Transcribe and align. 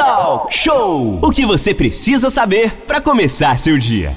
Talk 0.00 0.56
Show! 0.56 1.18
O 1.20 1.30
que 1.30 1.44
você 1.44 1.74
precisa 1.74 2.30
saber 2.30 2.72
para 2.86 3.02
começar 3.02 3.58
seu 3.58 3.76
dia. 3.76 4.14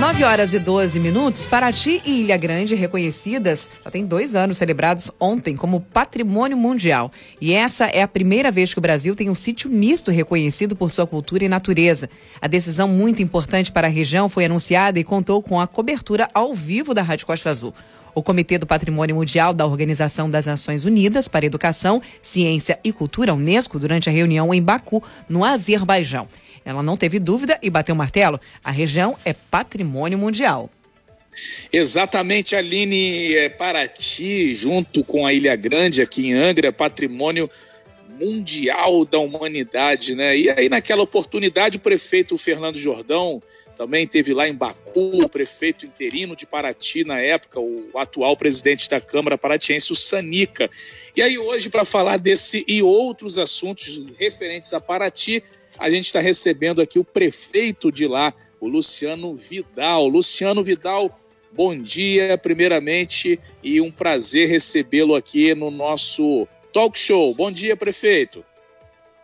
9 0.00 0.24
horas 0.24 0.52
e 0.52 0.58
12 0.58 0.98
minutos, 0.98 1.46
Paraty 1.46 2.02
e 2.04 2.22
Ilha 2.22 2.36
Grande 2.36 2.74
reconhecidas, 2.74 3.70
já 3.84 3.90
tem 3.92 4.04
dois 4.04 4.34
anos 4.34 4.58
celebrados 4.58 5.12
ontem 5.20 5.54
como 5.54 5.80
Patrimônio 5.80 6.56
Mundial. 6.56 7.12
E 7.40 7.54
essa 7.54 7.86
é 7.86 8.02
a 8.02 8.08
primeira 8.08 8.50
vez 8.50 8.72
que 8.72 8.80
o 8.80 8.82
Brasil 8.82 9.14
tem 9.14 9.30
um 9.30 9.34
sítio 9.36 9.70
misto 9.70 10.10
reconhecido 10.10 10.74
por 10.74 10.90
sua 10.90 11.06
cultura 11.06 11.44
e 11.44 11.48
natureza. 11.48 12.10
A 12.42 12.48
decisão 12.48 12.88
muito 12.88 13.22
importante 13.22 13.70
para 13.70 13.86
a 13.86 13.90
região 13.90 14.28
foi 14.28 14.44
anunciada 14.44 14.98
e 14.98 15.04
contou 15.04 15.40
com 15.40 15.60
a 15.60 15.68
cobertura 15.68 16.28
ao 16.34 16.52
vivo 16.52 16.92
da 16.92 17.02
Rádio 17.02 17.26
Costa 17.26 17.48
Azul. 17.48 17.72
O 18.14 18.22
Comitê 18.22 18.58
do 18.58 18.66
Patrimônio 18.66 19.16
Mundial 19.16 19.52
da 19.52 19.66
Organização 19.66 20.30
das 20.30 20.46
Nações 20.46 20.84
Unidas 20.84 21.26
para 21.26 21.44
Educação, 21.44 22.00
Ciência 22.22 22.78
e 22.84 22.92
Cultura, 22.92 23.34
Unesco, 23.34 23.78
durante 23.78 24.08
a 24.08 24.12
reunião 24.12 24.54
em 24.54 24.62
Baku, 24.62 25.02
no 25.28 25.44
Azerbaijão. 25.44 26.28
Ela 26.64 26.82
não 26.82 26.96
teve 26.96 27.18
dúvida 27.18 27.58
e 27.60 27.68
bateu 27.68 27.94
o 27.94 27.98
martelo: 27.98 28.40
a 28.62 28.70
região 28.70 29.16
é 29.24 29.32
patrimônio 29.32 30.18
mundial. 30.18 30.70
Exatamente, 31.72 32.54
Aline, 32.54 33.34
é 33.34 33.48
Paraty, 33.48 34.54
junto 34.54 35.02
com 35.02 35.26
a 35.26 35.32
Ilha 35.32 35.56
Grande, 35.56 36.00
aqui 36.00 36.28
em 36.28 36.32
Angra, 36.32 36.72
patrimônio 36.72 37.50
mundial 38.20 39.04
da 39.04 39.18
humanidade, 39.18 40.14
né? 40.14 40.36
E 40.36 40.48
aí, 40.50 40.68
naquela 40.68 41.02
oportunidade, 41.02 41.78
o 41.78 41.80
prefeito 41.80 42.38
Fernando 42.38 42.78
Jordão 42.78 43.42
também 43.76 44.06
teve 44.06 44.32
lá 44.32 44.48
em 44.48 44.54
Baku 44.54 45.22
o 45.24 45.28
prefeito 45.28 45.84
interino 45.84 46.36
de 46.36 46.46
Paraty 46.46 47.04
na 47.04 47.20
época, 47.20 47.60
o 47.60 47.90
atual 47.96 48.36
presidente 48.36 48.88
da 48.88 49.00
Câmara 49.00 49.36
Paratiense, 49.36 49.92
o 49.92 49.96
Sanica. 49.96 50.70
E 51.16 51.22
aí 51.22 51.36
hoje, 51.38 51.68
para 51.68 51.84
falar 51.84 52.18
desse 52.18 52.64
e 52.68 52.82
outros 52.82 53.38
assuntos 53.38 54.00
referentes 54.16 54.72
a 54.72 54.80
Paraty, 54.80 55.42
a 55.78 55.90
gente 55.90 56.06
está 56.06 56.20
recebendo 56.20 56.80
aqui 56.80 56.98
o 56.98 57.04
prefeito 57.04 57.90
de 57.90 58.06
lá, 58.06 58.32
o 58.60 58.68
Luciano 58.68 59.36
Vidal. 59.36 60.06
Luciano 60.06 60.62
Vidal, 60.62 61.18
bom 61.52 61.76
dia, 61.76 62.38
primeiramente, 62.38 63.40
e 63.62 63.80
um 63.80 63.90
prazer 63.90 64.48
recebê-lo 64.48 65.16
aqui 65.16 65.54
no 65.54 65.70
nosso 65.70 66.46
talk 66.72 66.96
show. 66.96 67.34
Bom 67.34 67.50
dia, 67.50 67.76
prefeito. 67.76 68.44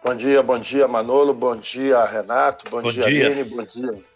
Bom 0.03 0.17
dia, 0.17 0.43
bom 0.43 0.59
dia, 0.59 0.89
Manolo, 0.89 1.35
bom 1.35 1.55
dia, 1.55 2.03
Renato, 2.05 2.69
bom, 2.71 2.83
bom 2.83 2.91
dia, 2.91 3.05
dia. 3.05 3.27
Aline, 3.27 3.45
bom 3.45 3.63
dia 3.63 4.10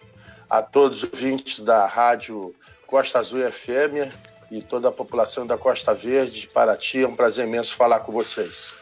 a 0.54 0.62
todos 0.62 1.02
os 1.02 1.12
ouvintes 1.12 1.60
da 1.60 1.84
rádio 1.84 2.54
Costa 2.86 3.18
Azul 3.18 3.40
FM 3.50 4.08
e 4.52 4.62
toda 4.62 4.88
a 4.88 4.92
população 4.92 5.44
da 5.44 5.58
Costa 5.58 5.92
Verde, 5.92 6.42
de 6.42 6.46
Paraty. 6.46 7.02
É 7.02 7.08
um 7.08 7.16
prazer 7.16 7.44
imenso 7.44 7.74
falar 7.74 7.98
com 8.00 8.12
vocês. 8.12 8.72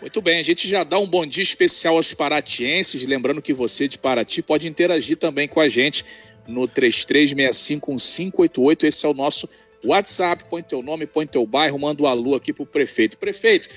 Muito 0.00 0.22
bem, 0.22 0.38
a 0.38 0.44
gente 0.44 0.68
já 0.68 0.84
dá 0.84 1.00
um 1.00 1.06
bom 1.06 1.26
dia 1.26 1.42
especial 1.42 1.96
aos 1.96 2.14
paratienses, 2.14 3.04
lembrando 3.04 3.42
que 3.42 3.52
você 3.52 3.88
de 3.88 3.98
Paraty 3.98 4.40
pode 4.40 4.68
interagir 4.68 5.16
também 5.16 5.48
com 5.48 5.58
a 5.58 5.68
gente 5.68 6.04
no 6.46 6.68
33651588, 6.68 8.84
esse 8.84 9.04
é 9.04 9.08
o 9.08 9.14
nosso 9.14 9.48
WhatsApp, 9.84 10.44
põe 10.48 10.62
teu 10.62 10.80
nome, 10.80 11.08
põe 11.08 11.26
teu 11.26 11.44
bairro, 11.44 11.76
manda 11.76 12.02
o 12.02 12.04
um 12.04 12.08
alô 12.08 12.36
aqui 12.36 12.52
pro 12.52 12.64
prefeito. 12.64 13.18
Prefeito, 13.18 13.68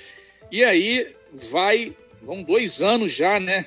e 0.51 0.63
aí 0.63 1.15
vai, 1.33 1.95
vão 2.21 2.43
dois 2.43 2.79
anos 2.79 3.11
já, 3.11 3.39
né, 3.39 3.65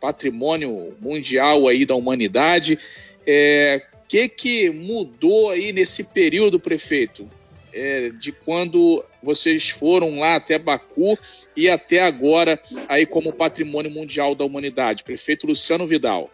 patrimônio 0.00 0.94
mundial 1.00 1.66
aí 1.66 1.84
da 1.84 1.94
humanidade, 1.94 2.78
é, 3.26 3.82
que 4.08 4.28
que 4.28 4.70
mudou 4.70 5.50
aí 5.50 5.72
nesse 5.72 6.04
período, 6.04 6.60
prefeito? 6.60 7.28
É, 7.72 8.10
de 8.10 8.32
quando 8.32 9.04
vocês 9.22 9.68
foram 9.68 10.20
lá 10.20 10.36
até 10.36 10.58
Baku 10.58 11.18
e 11.54 11.68
até 11.68 12.02
agora 12.02 12.58
aí 12.88 13.04
como 13.04 13.32
patrimônio 13.34 13.90
mundial 13.90 14.34
da 14.34 14.44
humanidade, 14.44 15.04
prefeito 15.04 15.46
Luciano 15.46 15.86
Vidal. 15.86 16.30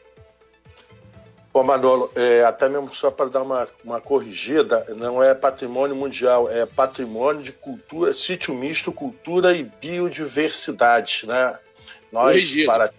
Bom, 1.52 1.64
Manolo, 1.64 2.10
é, 2.16 2.44
até 2.44 2.66
mesmo 2.66 2.94
só 2.94 3.10
para 3.10 3.28
dar 3.28 3.42
uma, 3.42 3.68
uma 3.84 4.00
corrigida, 4.00 4.86
não 4.96 5.22
é 5.22 5.34
patrimônio 5.34 5.94
mundial, 5.94 6.48
é 6.48 6.64
patrimônio 6.64 7.42
de 7.42 7.52
cultura, 7.52 8.14
sítio 8.14 8.54
misto, 8.54 8.90
cultura 8.90 9.54
e 9.54 9.64
biodiversidade, 9.64 11.24
né? 11.26 11.58
Nós, 12.10 12.32
Corrigido. 12.32 12.66
para 12.66 12.92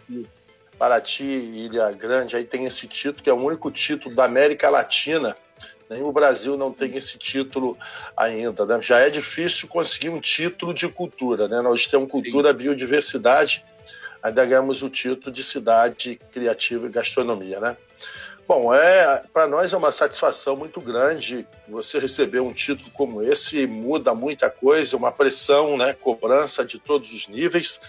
Paraty 0.84 1.24
e 1.24 1.66
Ilha 1.68 1.90
Grande, 1.94 2.36
aí 2.36 2.44
tem 2.44 2.66
esse 2.66 2.90
título, 2.90 3.24
que 3.24 3.30
é 3.30 3.34
o 3.34 3.38
único 3.38 3.72
título 3.72 4.14
da 4.14 4.26
América 4.26 4.70
Latina. 4.70 5.34
Nem 5.90 6.04
o 6.04 6.12
Brasil 6.12 6.58
não 6.58 6.74
tem 6.74 6.94
esse 6.98 7.18
título 7.18 7.78
ainda. 8.18 8.66
Né? 8.66 8.82
Já 8.82 9.00
é 9.00 9.10
difícil 9.10 9.70
conseguir 9.70 10.10
um 10.10 10.20
título 10.20 10.74
de 10.74 10.90
cultura. 10.90 11.48
Né? 11.48 11.62
Nós 11.62 11.88
temos 11.88 12.12
cultura, 12.12 12.50
Sim. 12.50 12.58
biodiversidade, 12.58 13.64
ainda 14.22 14.46
ganhamos 14.46 14.84
o 14.84 14.90
título 14.90 15.32
de 15.32 15.42
cidade 15.42 16.20
criativa 16.34 16.86
e 16.86 16.90
gastronomia. 16.90 17.62
Né? 17.62 17.78
Bom, 18.46 18.74
é, 18.74 19.24
para 19.32 19.48
nós 19.48 19.72
é 19.72 19.78
uma 19.78 19.92
satisfação 19.94 20.58
muito 20.58 20.82
grande 20.82 21.48
você 21.66 21.98
receber 21.98 22.42
um 22.42 22.52
título 22.52 22.92
como 22.92 23.24
esse, 23.24 23.66
muda 23.66 24.14
muita 24.14 24.50
coisa, 24.50 24.98
uma 24.98 25.14
pressão, 25.14 25.78
né, 25.78 25.94
cobrança 25.94 26.66
de 26.66 26.78
todos 26.78 27.14
os 27.14 27.30
níveis, 27.30 27.80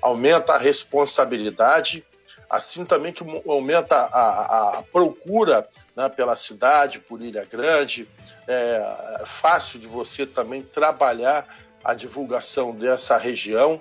aumenta 0.00 0.54
a 0.54 0.58
responsabilidade 0.58 2.02
assim 2.48 2.84
também 2.84 3.12
que 3.12 3.24
aumenta 3.46 3.96
a, 3.96 4.78
a 4.78 4.82
procura 4.82 5.68
né, 5.94 6.08
pela 6.08 6.36
cidade, 6.36 6.98
por 6.98 7.20
Ilha 7.20 7.44
Grande. 7.44 8.08
É 8.46 9.22
fácil 9.26 9.78
de 9.78 9.86
você 9.86 10.24
também 10.24 10.62
trabalhar 10.62 11.46
a 11.84 11.94
divulgação 11.94 12.72
dessa 12.72 13.16
região 13.16 13.80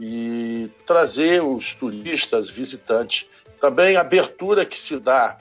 e 0.00 0.70
trazer 0.86 1.42
os 1.42 1.74
turistas, 1.74 2.48
visitantes. 2.48 3.26
Também 3.60 3.96
a 3.96 4.00
abertura 4.00 4.64
que 4.64 4.78
se 4.78 4.98
dá 4.98 5.36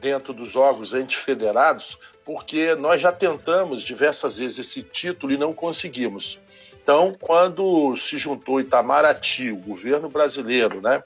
dentro 0.00 0.32
dos 0.32 0.56
órgãos 0.56 0.94
entes 0.94 1.16
federados, 1.16 1.98
porque 2.24 2.74
nós 2.74 3.00
já 3.00 3.12
tentamos 3.12 3.82
diversas 3.82 4.38
vezes 4.38 4.58
esse 4.58 4.82
título 4.82 5.32
e 5.32 5.38
não 5.38 5.52
conseguimos. 5.52 6.40
Então, 6.82 7.16
quando 7.20 7.96
se 7.96 8.16
juntou 8.16 8.60
Itamaraty, 8.60 9.50
o 9.50 9.56
governo 9.56 10.08
brasileiro, 10.08 10.80
né, 10.80 11.02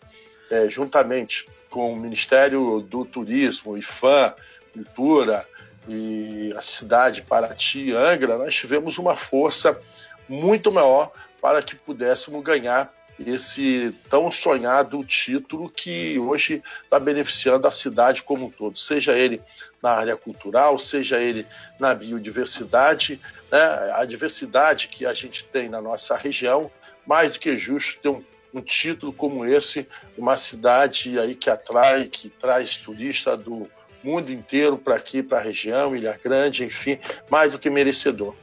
é, 0.51 0.69
juntamente 0.69 1.47
com 1.71 1.93
o 1.93 1.97
Ministério 1.97 2.81
do 2.81 3.05
Turismo, 3.05 3.79
IFAM, 3.79 4.35
Cultura 4.73 5.47
e 5.89 6.53
a 6.57 6.61
cidade 6.61 7.23
Paraty 7.23 7.93
Angra, 7.93 8.37
nós 8.37 8.55
tivemos 8.55 8.99
uma 8.99 9.17
força 9.17 9.81
muito 10.29 10.71
maior 10.71 11.13
para 11.41 11.63
que 11.63 11.75
pudéssemos 11.75 12.43
ganhar 12.43 12.93
esse 13.27 13.95
tão 14.09 14.31
sonhado 14.31 15.05
título 15.05 15.69
que 15.69 16.19
hoje 16.19 16.63
está 16.85 16.99
beneficiando 16.99 17.67
a 17.67 17.71
cidade 17.71 18.23
como 18.23 18.47
um 18.47 18.51
todo, 18.51 18.79
seja 18.79 19.13
ele 19.13 19.43
na 19.83 19.91
área 19.91 20.17
cultural, 20.17 20.79
seja 20.79 21.21
ele 21.21 21.47
na 21.79 21.95
biodiversidade, 21.95 23.21
né? 23.51 23.93
a 23.95 24.05
diversidade 24.05 24.89
que 24.89 25.05
a 25.05 25.13
gente 25.13 25.45
tem 25.47 25.69
na 25.69 25.83
nossa 25.83 26.17
região, 26.17 26.71
mais 27.07 27.33
do 27.33 27.39
que 27.39 27.57
justo 27.57 28.01
ter 28.01 28.09
um 28.09 28.23
um 28.53 28.61
título 28.61 29.13
como 29.13 29.45
esse, 29.45 29.87
uma 30.17 30.37
cidade 30.37 31.19
aí 31.19 31.35
que 31.35 31.51
atrai, 31.51 32.07
que 32.07 32.29
traz 32.29 32.77
turista 32.77 33.37
do 33.37 33.69
mundo 34.03 34.33
inteiro 34.33 34.79
para 34.79 34.97
aqui, 34.97 35.23
para 35.23 35.39
a 35.39 35.43
região, 35.43 35.95
Ilha 35.95 36.19
Grande, 36.23 36.65
enfim, 36.65 36.99
mais 37.29 37.53
do 37.53 37.59
que 37.59 37.71
merecedor. 37.71 38.35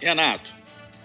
Renato. 0.00 0.54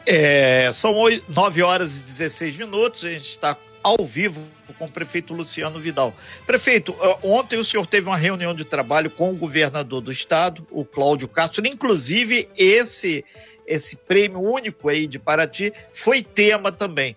É, 0.05 0.71
são 0.73 0.93
9 1.27 1.61
horas 1.61 1.97
e 1.99 2.01
16 2.01 2.55
minutos, 2.57 3.03
a 3.03 3.09
gente 3.09 3.29
está 3.29 3.55
ao 3.83 4.05
vivo 4.05 4.45
com 4.77 4.85
o 4.85 4.91
prefeito 4.91 5.33
Luciano 5.33 5.79
Vidal. 5.79 6.13
Prefeito, 6.45 6.95
ontem 7.23 7.57
o 7.57 7.65
senhor 7.65 7.85
teve 7.85 8.07
uma 8.07 8.17
reunião 8.17 8.53
de 8.53 8.63
trabalho 8.63 9.09
com 9.09 9.31
o 9.31 9.35
governador 9.35 10.01
do 10.01 10.11
estado, 10.11 10.65
o 10.71 10.85
Cláudio 10.85 11.27
Castro, 11.27 11.65
inclusive 11.67 12.49
esse 12.57 13.23
esse 13.67 13.95
prêmio 13.95 14.41
único 14.41 14.89
aí 14.89 15.05
de 15.05 15.19
Paraty 15.19 15.71
foi 15.93 16.23
tema 16.23 16.71
também. 16.71 17.15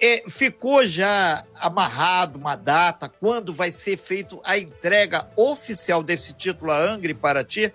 É, 0.00 0.24
ficou 0.28 0.84
já 0.84 1.44
amarrado 1.54 2.38
uma 2.38 2.54
data 2.54 3.08
quando 3.08 3.52
vai 3.52 3.72
ser 3.72 3.96
feita 3.96 4.36
a 4.44 4.58
entrega 4.58 5.28
oficial 5.34 6.02
desse 6.02 6.34
título 6.34 6.70
a 6.70 6.78
Angre 6.78 7.14
para 7.14 7.42
ti? 7.42 7.72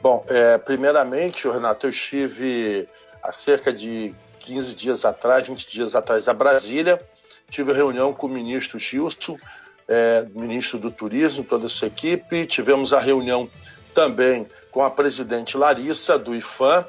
Bom, 0.00 0.24
é, 0.28 0.58
primeiramente, 0.58 1.46
Renato, 1.46 1.86
eu 1.86 1.90
estive 1.90 2.88
há 3.22 3.30
cerca 3.30 3.72
de 3.72 4.14
15 4.40 4.74
dias 4.74 5.04
atrás, 5.04 5.46
20 5.46 5.70
dias 5.70 5.94
atrás, 5.94 6.28
a 6.28 6.34
Brasília. 6.34 7.00
Tive 7.48 7.72
reunião 7.72 8.12
com 8.12 8.26
o 8.26 8.30
ministro 8.30 8.78
Gilson, 8.78 9.38
é, 9.86 10.26
ministro 10.34 10.78
do 10.78 10.90
Turismo, 10.90 11.44
toda 11.44 11.66
a 11.66 11.68
sua 11.68 11.88
equipe. 11.88 12.46
Tivemos 12.46 12.92
a 12.92 12.98
reunião 12.98 13.48
também 13.94 14.46
com 14.70 14.82
a 14.82 14.90
presidente 14.90 15.56
Larissa, 15.56 16.18
do 16.18 16.34
IFAM, 16.34 16.86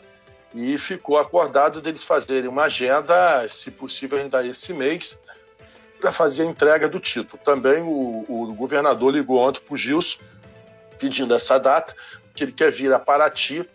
e 0.54 0.78
ficou 0.78 1.18
acordado 1.18 1.82
deles 1.82 2.04
fazerem 2.04 2.50
uma 2.50 2.64
agenda, 2.64 3.48
se 3.50 3.72
possível 3.72 4.20
ainda 4.20 4.46
esse 4.46 4.74
mês, 4.74 5.20
para 6.00 6.12
fazer 6.12 6.44
a 6.44 6.46
entrega 6.46 6.88
do 6.88 7.00
título. 7.00 7.42
Também 7.44 7.82
o, 7.82 8.26
o 8.28 8.54
governador 8.54 9.12
ligou 9.12 9.38
ontem 9.38 9.62
para 9.62 9.74
o 9.74 9.78
Gilson, 9.78 10.20
pedindo 11.00 11.34
essa 11.34 11.58
data, 11.58 11.96
que 12.36 12.44
ele 12.44 12.52
quer 12.52 12.72
vir 12.72 12.94
a 12.94 13.00
Paraty, 13.00 13.68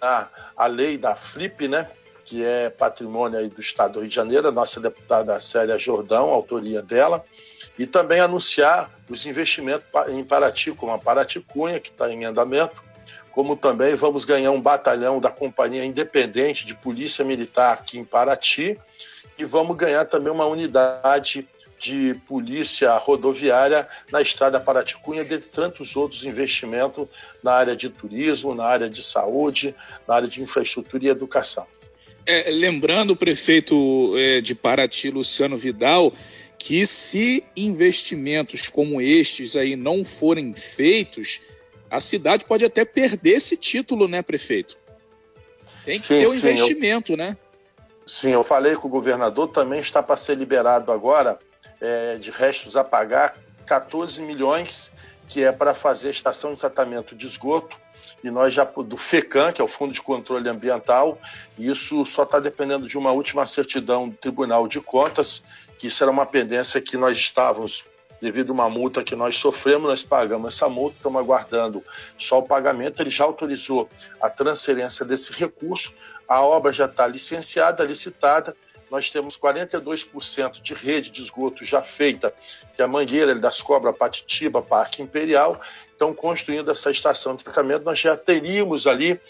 a, 0.00 0.28
a 0.56 0.66
lei 0.66 0.98
da 0.98 1.14
Flip, 1.14 1.66
né? 1.66 1.88
que 2.24 2.42
é 2.44 2.70
patrimônio 2.70 3.48
do 3.50 3.60
Estado 3.60 3.94
do 3.94 4.00
Rio 4.00 4.08
de 4.08 4.14
Janeiro, 4.14 4.48
a 4.48 4.52
nossa 4.52 4.80
deputada 4.80 5.38
Célia 5.38 5.78
Jordão, 5.78 6.30
autoria 6.30 6.80
dela, 6.80 7.22
e 7.78 7.86
também 7.86 8.18
anunciar 8.18 8.90
os 9.08 9.26
investimentos 9.26 9.86
em 10.08 10.24
Paraty, 10.24 10.72
como 10.72 10.92
a 10.92 10.98
Paraty 10.98 11.40
Cunha, 11.40 11.78
que 11.78 11.90
está 11.90 12.10
em 12.10 12.24
andamento, 12.24 12.82
como 13.34 13.56
também 13.56 13.96
vamos 13.96 14.24
ganhar 14.24 14.52
um 14.52 14.60
batalhão 14.60 15.20
da 15.20 15.28
Companhia 15.28 15.84
Independente 15.84 16.64
de 16.64 16.72
Polícia 16.72 17.24
Militar 17.24 17.74
aqui 17.74 17.98
em 17.98 18.04
Paraty, 18.04 18.78
e 19.36 19.44
vamos 19.44 19.76
ganhar 19.76 20.04
também 20.04 20.32
uma 20.32 20.46
unidade 20.46 21.46
de 21.76 22.14
polícia 22.28 22.96
rodoviária 22.96 23.88
na 24.12 24.22
estrada 24.22 24.60
Paraticunha, 24.60 25.24
dentre 25.24 25.48
tantos 25.48 25.96
outros 25.96 26.24
investimentos 26.24 27.08
na 27.42 27.52
área 27.52 27.74
de 27.74 27.90
turismo, 27.90 28.54
na 28.54 28.64
área 28.64 28.88
de 28.88 29.02
saúde, 29.02 29.74
na 30.06 30.14
área 30.14 30.28
de 30.28 30.40
infraestrutura 30.40 31.04
e 31.04 31.08
educação. 31.08 31.66
É, 32.24 32.48
lembrando 32.50 33.10
o 33.10 33.16
prefeito 33.16 34.14
é, 34.16 34.40
de 34.40 34.54
Paraty, 34.54 35.10
Luciano 35.10 35.58
Vidal, 35.58 36.12
que 36.56 36.86
se 36.86 37.42
investimentos 37.56 38.68
como 38.68 39.00
estes 39.00 39.56
aí 39.56 39.74
não 39.74 40.04
forem 40.04 40.54
feitos, 40.54 41.40
a 41.94 42.00
cidade 42.00 42.44
pode 42.44 42.64
até 42.64 42.84
perder 42.84 43.36
esse 43.36 43.56
título, 43.56 44.08
né, 44.08 44.20
prefeito? 44.20 44.76
Tem 45.84 45.94
que 45.94 46.02
sim, 46.02 46.14
ter 46.16 46.28
um 46.28 46.32
sim, 46.32 46.38
investimento, 46.38 47.12
eu... 47.12 47.16
né? 47.16 47.36
Sim, 48.04 48.30
eu 48.30 48.42
falei 48.42 48.74
com 48.74 48.88
o 48.88 48.90
governador, 48.90 49.48
também 49.48 49.78
está 49.78 50.02
para 50.02 50.16
ser 50.16 50.36
liberado 50.36 50.90
agora 50.90 51.38
é, 51.80 52.16
de 52.16 52.32
restos 52.32 52.76
a 52.76 52.82
pagar 52.82 53.36
14 53.64 54.20
milhões, 54.20 54.92
que 55.28 55.44
é 55.44 55.52
para 55.52 55.72
fazer 55.72 56.08
a 56.08 56.10
estação 56.10 56.52
de 56.52 56.60
tratamento 56.60 57.14
de 57.14 57.26
esgoto, 57.26 57.76
e 58.24 58.30
nós 58.30 58.52
já 58.52 58.64
do 58.64 58.96
FECAM, 58.96 59.52
que 59.52 59.60
é 59.60 59.64
o 59.64 59.68
Fundo 59.68 59.92
de 59.92 60.02
Controle 60.02 60.48
Ambiental, 60.48 61.18
e 61.56 61.70
isso 61.70 62.04
só 62.04 62.24
está 62.24 62.40
dependendo 62.40 62.88
de 62.88 62.98
uma 62.98 63.12
última 63.12 63.46
certidão 63.46 64.08
do 64.08 64.16
Tribunal 64.16 64.66
de 64.66 64.80
Contas, 64.80 65.44
que 65.78 65.86
isso 65.86 66.02
era 66.02 66.10
uma 66.10 66.26
pendência 66.26 66.80
que 66.80 66.96
nós 66.96 67.16
estávamos 67.16 67.84
devido 68.20 68.50
a 68.50 68.52
uma 68.52 68.70
multa 68.70 69.02
que 69.02 69.14
nós 69.14 69.36
sofremos, 69.36 69.88
nós 69.88 70.02
pagamos 70.02 70.54
essa 70.54 70.68
multa, 70.68 70.96
estamos 70.96 71.20
aguardando 71.20 71.82
só 72.16 72.38
o 72.38 72.42
pagamento. 72.42 73.00
Ele 73.00 73.10
já 73.10 73.24
autorizou 73.24 73.88
a 74.20 74.30
transferência 74.30 75.04
desse 75.04 75.32
recurso, 75.32 75.92
a 76.28 76.42
obra 76.42 76.72
já 76.72 76.86
está 76.86 77.06
licenciada, 77.06 77.84
licitada. 77.84 78.56
Nós 78.90 79.10
temos 79.10 79.36
42% 79.36 80.60
de 80.60 80.74
rede 80.74 81.10
de 81.10 81.22
esgoto 81.22 81.64
já 81.64 81.82
feita, 81.82 82.32
que 82.74 82.82
é 82.82 82.84
a 82.84 82.88
Mangueira 82.88 83.34
das 83.34 83.60
Cobras, 83.60 83.96
Patitiba, 83.96 84.62
Parque 84.62 85.02
Imperial. 85.02 85.60
Então, 85.96 86.14
construindo 86.14 86.70
essa 86.70 86.90
estação 86.90 87.34
de 87.34 87.44
tratamento, 87.44 87.84
nós 87.84 87.98
já 87.98 88.16
teríamos 88.16 88.86
ali 88.86 89.20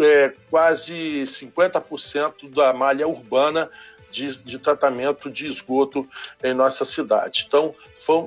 é, 0.00 0.32
quase 0.50 1.22
50% 1.22 2.50
da 2.50 2.72
malha 2.72 3.08
urbana 3.08 3.70
de, 4.10 4.44
de, 4.44 4.58
tratamento 4.58 5.30
de 5.30 5.46
esgoto 5.46 6.08
em 6.42 6.54
nossa 6.54 6.84
cidade. 6.84 7.44
Então, 7.46 7.74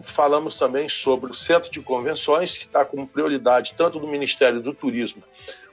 falamos 0.04 0.58
também 0.58 0.88
sobre 0.88 1.32
o 1.32 1.34
Centro 1.34 1.72
de 1.72 1.82
Convenções, 1.82 2.58
que 2.58 2.66
está 2.66 2.86
como 2.86 3.08
prioridade 3.08 3.74
tanto 3.78 4.00
do 4.00 4.08
Ministério 4.08 4.62
do 4.62 4.74
Turismo 4.74 5.24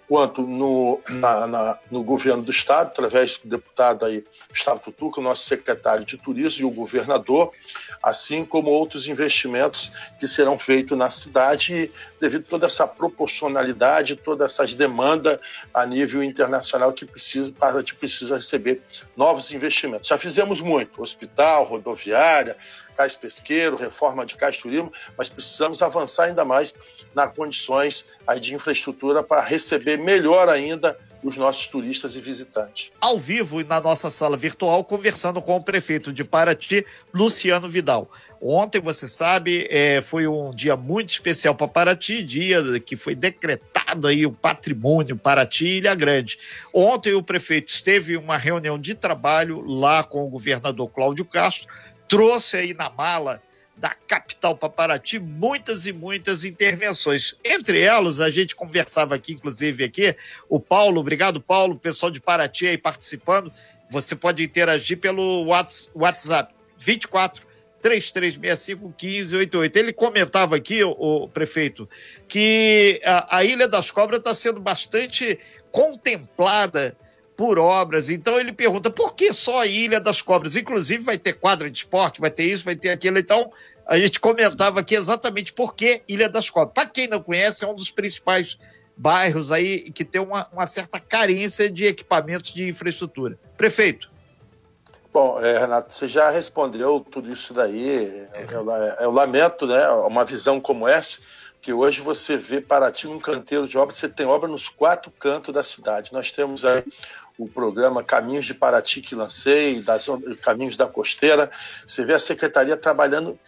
quanto 0.09 0.41
no, 0.41 1.01
na, 1.11 1.47
na, 1.47 1.79
no 1.91 2.03
governo 2.03 2.43
do 2.43 2.51
Estado, 2.51 2.87
através 2.89 3.37
do 3.37 3.47
deputado 3.47 4.07
aí, 4.07 4.25
Gustavo 4.49 4.81
Tutuca, 4.81 5.21
nosso 5.21 5.45
secretário 5.45 6.05
de 6.05 6.17
Turismo 6.17 6.63
e 6.63 6.65
o 6.65 6.71
governador, 6.71 7.53
assim 8.03 8.43
como 8.43 8.71
outros 8.71 9.07
investimentos 9.07 9.93
que 10.19 10.27
serão 10.27 10.59
feitos 10.59 10.97
na 10.97 11.11
cidade 11.11 11.93
devido 12.19 12.47
a 12.47 12.51
toda 12.51 12.67
essa 12.67 12.87
proporcionalidade, 12.87 14.17
todas 14.17 14.53
essas 14.53 14.75
demandas 14.75 15.39
a 15.75 15.85
nível 15.85 16.25
internacional 16.25 16.93
que 16.95 17.05
precisa, 17.05 17.53
para 17.53 17.83
que 17.83 17.95
precisa 17.95 18.37
receber 18.37 18.83
novos 19.15 19.53
investimentos. 19.53 20.09
Já 20.09 20.17
fizemos 20.17 20.59
muito, 20.61 21.03
hospital, 21.03 21.65
rodoviária, 21.65 22.57
cais 22.99 23.15
pesqueiro, 23.15 23.77
reforma 23.77 24.27
de 24.27 24.35
cais 24.35 24.59
turismo, 24.59 24.93
mas 25.17 25.29
precisamos 25.29 25.81
avançar 25.83 26.25
ainda 26.25 26.45
mais 26.45 26.75
nas 27.15 27.33
condições 27.33 28.05
de 28.41 28.55
infraestrutura 28.57 29.23
para 29.23 29.41
receber 29.41 29.97
melhor 29.97 30.49
ainda 30.49 30.99
os 31.23 31.37
nossos 31.37 31.69
turistas 31.69 32.17
e 32.17 32.21
visitantes. 32.21 32.91
Ao 33.01 33.17
vivo 33.19 33.61
e 33.61 33.65
na 33.65 33.81
nossa 33.81 34.11
sala 34.11 34.37
virtual, 34.37 34.83
conversando 34.85 35.41
com 35.41 35.57
o 35.57 35.63
prefeito 35.63 36.13
de 36.13 36.25
Paraty, 36.25 36.85
Luciano 37.15 37.69
Vidal. 37.69 38.11
Ontem, 38.41 38.81
você 38.81 39.07
sabe, 39.09 39.67
é, 39.69 40.01
foi 40.01 40.29
um 40.29 40.53
dia 40.53 40.77
muito 40.77 41.11
especial 41.11 41.55
para 41.55 41.67
Paraty, 41.67 42.23
dia 42.23 42.79
que 42.81 42.95
foi 42.95 43.15
decretado 43.15 44.07
aí 44.07 44.25
o 44.25 44.33
patrimônio 44.33 45.17
Paraty 45.17 45.67
e 45.67 45.77
Ilha 45.79 45.95
Grande. 45.95 46.39
Ontem 46.73 47.15
o 47.15 47.23
prefeito 47.23 47.69
esteve 47.69 48.15
em 48.15 48.17
uma 48.17 48.37
reunião 48.37 48.79
de 48.79 48.95
trabalho 48.95 49.65
lá 49.67 50.05
com 50.05 50.25
o 50.25 50.29
governador 50.29 50.89
Cláudio 50.89 51.25
Castro, 51.25 51.69
trouxe 52.09 52.57
aí 52.57 52.75
na 52.75 52.91
mala 52.91 53.43
da 53.77 53.91
capital 53.91 54.57
para 54.57 54.69
Paraty 54.69 55.19
muitas 55.21 55.87
e 55.87 55.93
muitas 55.93 56.45
intervenções. 56.45 57.35
Entre 57.45 57.81
elas, 57.81 58.19
a 58.19 58.29
gente 58.29 58.57
conversava 58.57 59.15
aqui, 59.15 59.35
inclusive 59.35 59.85
aqui, 59.85 60.17
o 60.49 60.59
Paulo, 60.59 61.01
obrigado 61.01 61.41
Paulo, 61.41 61.79
pessoal 61.79 62.11
de 62.11 62.21
Paraty 62.21 62.67
aí 62.67 62.79
participando. 62.79 63.53
Você 63.91 64.17
pode 64.17 64.43
interagir 64.43 64.99
pelo 64.99 65.47
WhatsApp 65.95 66.53
24 66.77 67.47
3365 67.81 68.95
1588. 69.01 69.77
Ele 69.77 69.93
comentava 69.93 70.57
aqui, 70.57 70.83
o, 70.83 71.29
prefeito, 71.29 71.89
que 72.27 73.01
a, 73.05 73.39
a 73.39 73.45
Ilha 73.45 73.69
das 73.69 73.91
Cobras 73.91 74.19
está 74.19 74.35
sendo 74.35 74.61
bastante 74.61 75.39
contemplada 75.71 76.97
por 77.39 77.57
obras. 77.57 78.11
Então 78.11 78.41
ele 78.41 78.53
pergunta 78.53 78.91
por 78.91 79.15
que 79.15 79.33
só 79.33 79.61
a 79.61 79.67
Ilha 79.67 80.01
das 80.01 80.21
Cobras? 80.21 80.57
Inclusive 80.57 81.05
vai 81.05 81.17
ter 81.17 81.35
quadra 81.35 81.71
de 81.71 81.79
esporte, 81.79 82.21
vai 82.21 82.33
ter 82.33 82.43
isso, 82.43 82.65
vai 82.65 82.75
ter 82.75 82.91
aquilo. 82.91 83.17
Então 83.17 83.53
a 83.87 83.97
gente 83.97 84.19
comentava 84.19 84.81
aqui 84.81 84.97
exatamente 84.97 85.53
por 85.53 85.77
que 85.77 86.03
Ilha 86.09 86.29
das 86.29 86.51
Cobras. 86.51 86.75
Para 86.75 86.87
quem 86.87 87.07
não 87.07 87.23
conhece, 87.23 87.65
é 87.65 87.69
um 87.69 87.77
dos 87.77 87.93
principais 87.93 88.59
bairros 88.97 89.53
aí 89.53 89.93
que 89.93 90.05
tem 90.05 90.21
uma, 90.21 90.49
uma 90.53 90.67
certa 90.67 90.99
carência 90.99 91.71
de 91.71 91.87
equipamentos 91.87 92.53
de 92.53 92.69
infraestrutura. 92.69 93.39
Prefeito. 93.57 94.11
Bom, 95.13 95.41
é, 95.41 95.61
Renato, 95.61 95.93
você 95.93 96.09
já 96.09 96.31
respondeu 96.31 97.07
tudo 97.09 97.33
isso 97.33 97.55
daí. 97.55 98.27
Eu, 98.51 98.67
eu 99.01 99.11
lamento, 99.13 99.65
né? 99.65 99.89
Uma 99.89 100.25
visão 100.25 100.61
como 100.61 100.89
essa 100.89 101.21
que 101.61 101.73
hoje 101.73 102.01
você 102.01 102.37
vê 102.37 102.61
Paraty 102.61 103.07
um 103.07 103.19
canteiro 103.19 103.67
de 103.67 103.77
obra, 103.77 103.95
você 103.95 104.09
tem 104.09 104.27
obra 104.27 104.49
nos 104.49 104.69
quatro 104.69 105.11
cantos 105.11 105.53
da 105.53 105.63
cidade. 105.63 106.13
Nós 106.13 106.31
temos 106.31 106.65
aí 106.65 106.85
o 107.39 107.49
programa 107.49 108.03
Caminhos 108.03 108.45
de 108.45 108.55
Paraty 108.55 109.01
que 109.01 109.15
lancei, 109.15 109.81
das, 109.81 110.07
Caminhos 110.43 110.77
da 110.77 110.87
Costeira. 110.87 111.51
Você 111.87 112.05
vê 112.05 112.15
a 112.15 112.19
secretaria 112.19 112.77
trabalhando 112.77 113.39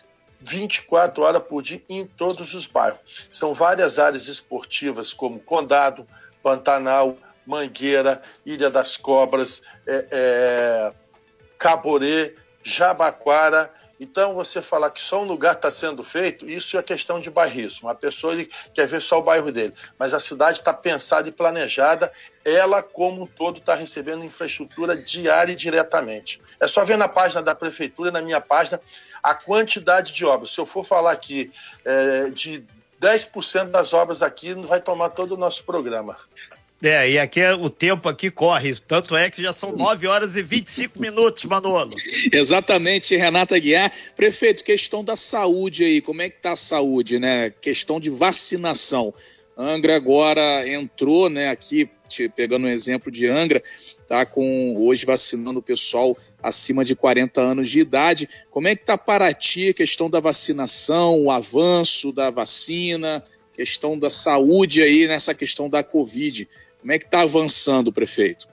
24 0.41 1.23
horas 1.23 1.43
por 1.43 1.63
dia 1.63 1.83
em 1.89 2.07
todos 2.07 2.55
os 2.55 2.67
bairros. 2.67 3.27
São 3.29 3.53
várias 3.53 3.99
áreas 3.99 4.29
esportivas, 4.29 5.13
como 5.13 5.41
Condado, 5.41 6.07
Pantanal, 6.43 7.17
Mangueira, 7.45 8.23
Ilha 8.47 8.71
das 8.71 8.97
Cobras, 8.97 9.61
é, 9.87 10.07
é, 10.11 10.93
Caborê, 11.59 12.37
Jabaquara 12.63 13.73
então, 14.01 14.35
você 14.35 14.63
falar 14.63 14.91
que 14.91 15.01
só 15.03 15.21
um 15.21 15.27
lugar 15.27 15.53
está 15.53 15.71
sendo 15.71 16.03
feito, 16.03 16.49
isso 16.49 16.79
é 16.79 16.83
questão 16.83 17.21
de 17.21 17.31
bairrismo. 17.31 17.87
A 17.87 17.95
pessoa 17.95 18.33
ele 18.33 18.51
quer 18.73 18.87
ver 18.87 19.03
só 19.03 19.19
o 19.19 19.23
bairro 19.23 19.53
dele. 19.53 19.75
Mas 19.99 20.15
a 20.15 20.19
cidade 20.19 20.61
está 20.61 20.73
pensada 20.73 21.29
e 21.29 21.33
planejada, 21.33 22.11
ela, 22.43 22.83
como 22.83 23.25
um 23.25 23.27
todo, 23.27 23.59
está 23.59 23.75
recebendo 23.75 24.25
infraestrutura 24.25 24.97
diária 24.97 25.53
e 25.53 25.57
diretamente. 25.57 26.41
É 26.59 26.67
só 26.67 26.83
ver 26.83 26.97
na 26.97 27.09
página 27.09 27.43
da 27.43 27.55
prefeitura, 27.55 28.11
na 28.11 28.23
minha 28.23 28.41
página, 28.41 28.81
a 29.23 29.35
quantidade 29.35 30.15
de 30.15 30.25
obras. 30.25 30.53
Se 30.53 30.59
eu 30.59 30.65
for 30.65 30.83
falar 30.83 31.13
aqui 31.13 31.53
é, 31.85 32.31
de 32.31 32.65
10% 32.99 33.67
das 33.67 33.93
obras 33.93 34.23
aqui, 34.23 34.55
vai 34.55 34.81
tomar 34.81 35.11
todo 35.11 35.33
o 35.33 35.37
nosso 35.37 35.63
programa. 35.65 36.17
É, 36.83 37.11
e 37.11 37.19
aqui 37.19 37.41
é, 37.41 37.53
o 37.53 37.69
tempo 37.69 38.09
aqui 38.09 38.31
corre, 38.31 38.75
tanto 38.75 39.15
é 39.15 39.31
que 39.31 39.43
já 39.43 39.53
são 39.53 39.73
9 39.73 40.07
horas 40.07 40.35
e 40.35 40.43
25 40.43 40.99
minutos, 40.99 41.45
Manolo. 41.45 41.91
Exatamente, 42.33 43.15
Renata 43.17 43.59
Guiar. 43.59 43.93
Prefeito, 44.17 44.65
questão 44.65 45.05
da 45.05 45.15
saúde 45.15 45.85
aí, 45.85 46.01
como 46.01 46.23
é 46.23 46.31
que 46.31 46.41
tá 46.41 46.53
a 46.53 46.57
saúde, 46.57 47.19
né? 47.19 47.51
Questão 47.61 48.01
de 48.01 48.09
vacinação. 48.09 49.13
Angra 49.57 49.95
agora 49.95 50.67
entrou, 50.67 51.29
né, 51.29 51.51
aqui, 51.51 51.87
pegando 52.35 52.67
um 52.67 52.71
exemplo 52.71 53.13
de 53.13 53.27
Angra, 53.27 53.63
tá 54.09 54.25
com 54.25 54.75
hoje 54.79 55.05
vacinando 55.05 55.59
o 55.59 55.63
pessoal 55.63 56.17
acima 56.43 56.83
de 56.83 56.97
40 56.97 57.43
anos 57.43 57.71
de 57.71 57.81
idade. 57.81 58.27
Como 58.51 58.69
é 58.69 58.75
que 58.75 58.87
tá 58.87 58.97
Paraty, 58.97 59.69
a 59.69 59.75
questão 59.75 60.09
da 60.09 60.19
vacinação, 60.19 61.21
o 61.21 61.31
avanço 61.31 62.11
da 62.11 62.31
vacina, 62.31 63.23
questão 63.53 63.99
da 63.99 64.09
saúde 64.09 64.83
aí 64.83 65.07
nessa 65.07 65.35
questão 65.35 65.69
da 65.69 65.85
Covid? 65.85 66.49
Como 66.81 66.93
é 66.93 66.99
que 66.99 67.05
está 67.05 67.21
avançando, 67.21 67.93
prefeito? 67.93 68.49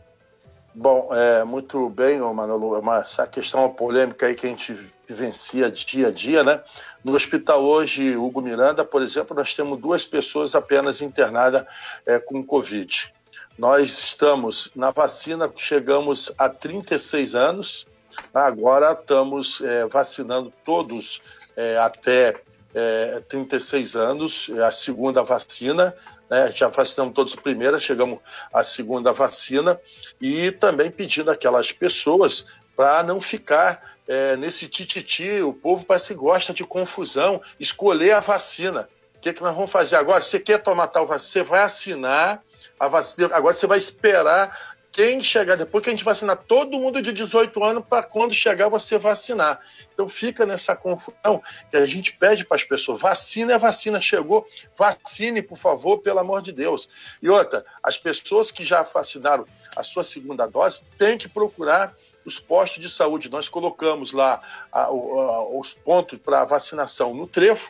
Bom, 0.76 1.10
é, 1.12 1.44
muito 1.44 1.90
bem, 1.90 2.20
Manolo, 2.20 2.76
é 2.76 2.80
uma, 2.80 3.00
essa 3.00 3.26
questão 3.26 3.62
uma 3.62 3.74
polêmica 3.74 4.28
aí 4.28 4.36
que 4.36 4.46
a 4.46 4.50
gente 4.50 4.78
vivencia 5.08 5.72
dia 5.72 6.10
a 6.10 6.12
dia, 6.12 6.44
né? 6.44 6.62
No 7.04 7.16
hospital 7.16 7.64
hoje, 7.64 8.16
Hugo 8.16 8.42
Miranda, 8.42 8.84
por 8.86 9.02
exemplo, 9.02 9.36
nós 9.36 9.56
temos 9.56 9.80
duas 9.80 10.06
pessoas 10.06 10.54
apenas 10.54 11.02
internadas 11.02 11.66
é, 12.06 12.20
com 12.20 12.44
Covid. 12.44 13.12
Nós 13.58 13.98
estamos 13.98 14.70
na 14.76 14.92
vacina, 14.92 15.52
chegamos 15.56 16.32
a 16.38 16.48
36 16.48 17.34
anos, 17.34 17.88
agora 18.32 18.92
estamos 18.92 19.62
é, 19.62 19.88
vacinando 19.88 20.54
todos 20.64 21.22
é, 21.56 21.78
até 21.80 22.36
é, 22.76 23.20
36 23.28 23.96
anos, 23.96 24.48
é 24.54 24.64
a 24.64 24.72
segunda 24.72 25.24
vacina, 25.24 25.96
né? 26.30 26.52
já 26.52 26.68
vacinamos 26.68 27.14
todos 27.14 27.34
a 27.34 27.42
primeira, 27.42 27.80
chegamos 27.80 28.20
à 28.54 28.64
segunda 28.64 29.12
vacina, 29.12 29.80
e 30.20 30.52
também 30.52 30.92
pedindo 30.92 31.32
aquelas 31.32 31.72
pessoas 31.72 32.46
para 32.76 33.02
não 33.02 33.20
ficar 33.20 33.82
é, 34.08 34.38
nesse 34.38 34.68
tititi, 34.68 35.42
o 35.42 35.52
povo 35.52 35.84
parece 35.84 36.10
que 36.10 36.14
gosta 36.14 36.54
de 36.54 36.64
confusão, 36.64 37.42
escolher 37.60 38.12
a 38.12 38.20
vacina. 38.20 38.88
O 39.16 39.20
que, 39.20 39.34
que 39.34 39.42
nós 39.42 39.56
vamos 39.56 39.72
fazer 39.72 39.96
agora? 39.96 40.22
Você 40.22 40.40
quer 40.40 40.62
tomar 40.62 40.88
tal 40.88 41.08
vacina? 41.08 41.32
Você 41.32 41.44
vai 41.44 41.62
assinar 41.62 42.44
a 42.80 42.88
vacina, 42.88 43.36
agora 43.36 43.56
você 43.56 43.66
vai 43.66 43.80
esperar 43.80 44.77
quem 44.98 45.22
chegar 45.22 45.56
depois 45.56 45.84
que 45.84 45.92
a 45.92 45.94
gente 45.94 46.04
vacinar 46.04 46.36
todo 46.36 46.80
mundo 46.80 47.00
de 47.04 47.14
18 47.14 47.64
anos 47.64 47.86
para 47.88 48.02
quando 48.02 48.34
chegar 48.34 48.68
você 48.68 48.98
vacinar. 48.98 49.60
Então 49.94 50.10
fica 50.10 50.44
nessa 50.44 50.76
confusão 50.76 51.40
que 51.70 51.78
a 51.78 51.86
gente 51.86 52.14
pede 52.14 52.44
para 52.44 52.58
as 52.58 52.64
pessoas: 52.64 53.00
vacina 53.00 53.54
é 53.54 53.60
vacina, 53.60 54.02
chegou, 54.02 54.44
vacine, 54.76 55.44
por 55.44 55.56
favor, 55.56 56.00
pelo 56.00 56.18
amor 56.18 56.42
de 56.42 56.52
Deus. 56.52 56.90
E 57.22 57.30
outra, 57.30 57.64
as 57.84 57.96
pessoas 57.96 58.50
que 58.50 58.64
já 58.64 58.82
vacinaram 58.82 59.46
a 59.76 59.84
sua 59.84 60.04
segunda 60.04 60.48
dose 60.48 60.84
têm 60.98 61.16
que 61.16 61.30
procurar 61.30 61.96
os 62.26 62.40
postos 62.40 62.82
de 62.82 62.90
saúde. 62.90 63.30
Nós 63.30 63.48
colocamos 63.48 64.14
lá 64.14 64.42
a, 64.72 64.86
a, 64.86 65.48
os 65.60 65.76
pontos 65.76 66.18
para 66.18 66.44
vacinação 66.44 67.14
no 67.14 67.28
Trevo, 67.28 67.70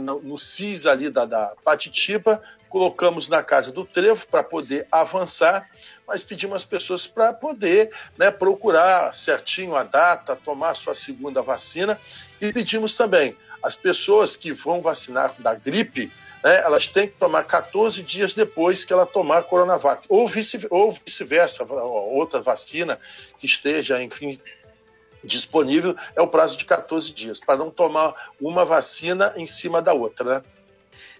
no, 0.00 0.22
no 0.22 0.38
CIS 0.38 0.86
ali 0.86 1.10
da, 1.10 1.26
da 1.26 1.54
Patitiba, 1.62 2.42
colocamos 2.72 3.28
na 3.28 3.42
casa 3.42 3.70
do 3.70 3.84
Trevo 3.84 4.26
para 4.26 4.42
poder 4.42 4.88
avançar, 4.90 5.68
mas 6.08 6.22
pedimos 6.22 6.56
às 6.56 6.64
pessoas 6.64 7.06
para 7.06 7.30
poder 7.34 7.92
né, 8.16 8.30
procurar 8.30 9.14
certinho 9.14 9.76
a 9.76 9.82
data, 9.84 10.34
tomar 10.34 10.74
sua 10.74 10.94
segunda 10.94 11.42
vacina 11.42 12.00
e 12.40 12.50
pedimos 12.50 12.96
também 12.96 13.36
as 13.62 13.74
pessoas 13.74 14.36
que 14.36 14.54
vão 14.54 14.80
vacinar 14.80 15.34
da 15.38 15.54
gripe, 15.54 16.10
né, 16.42 16.62
elas 16.62 16.88
têm 16.88 17.08
que 17.08 17.14
tomar 17.14 17.44
14 17.44 18.02
dias 18.02 18.34
depois 18.34 18.86
que 18.86 18.92
ela 18.92 19.04
tomar 19.04 19.38
a 19.38 19.42
Coronavac, 19.42 20.06
ou 20.08 20.26
vice-versa, 20.26 21.64
vice 21.64 21.74
outra 21.84 22.40
vacina 22.40 22.98
que 23.38 23.44
esteja, 23.44 24.02
enfim, 24.02 24.40
disponível, 25.22 25.94
é 26.16 26.22
o 26.22 26.26
prazo 26.26 26.56
de 26.56 26.64
14 26.64 27.12
dias, 27.12 27.38
para 27.38 27.58
não 27.58 27.70
tomar 27.70 28.32
uma 28.40 28.64
vacina 28.64 29.34
em 29.36 29.46
cima 29.46 29.82
da 29.82 29.92
outra, 29.92 30.38
né? 30.38 30.42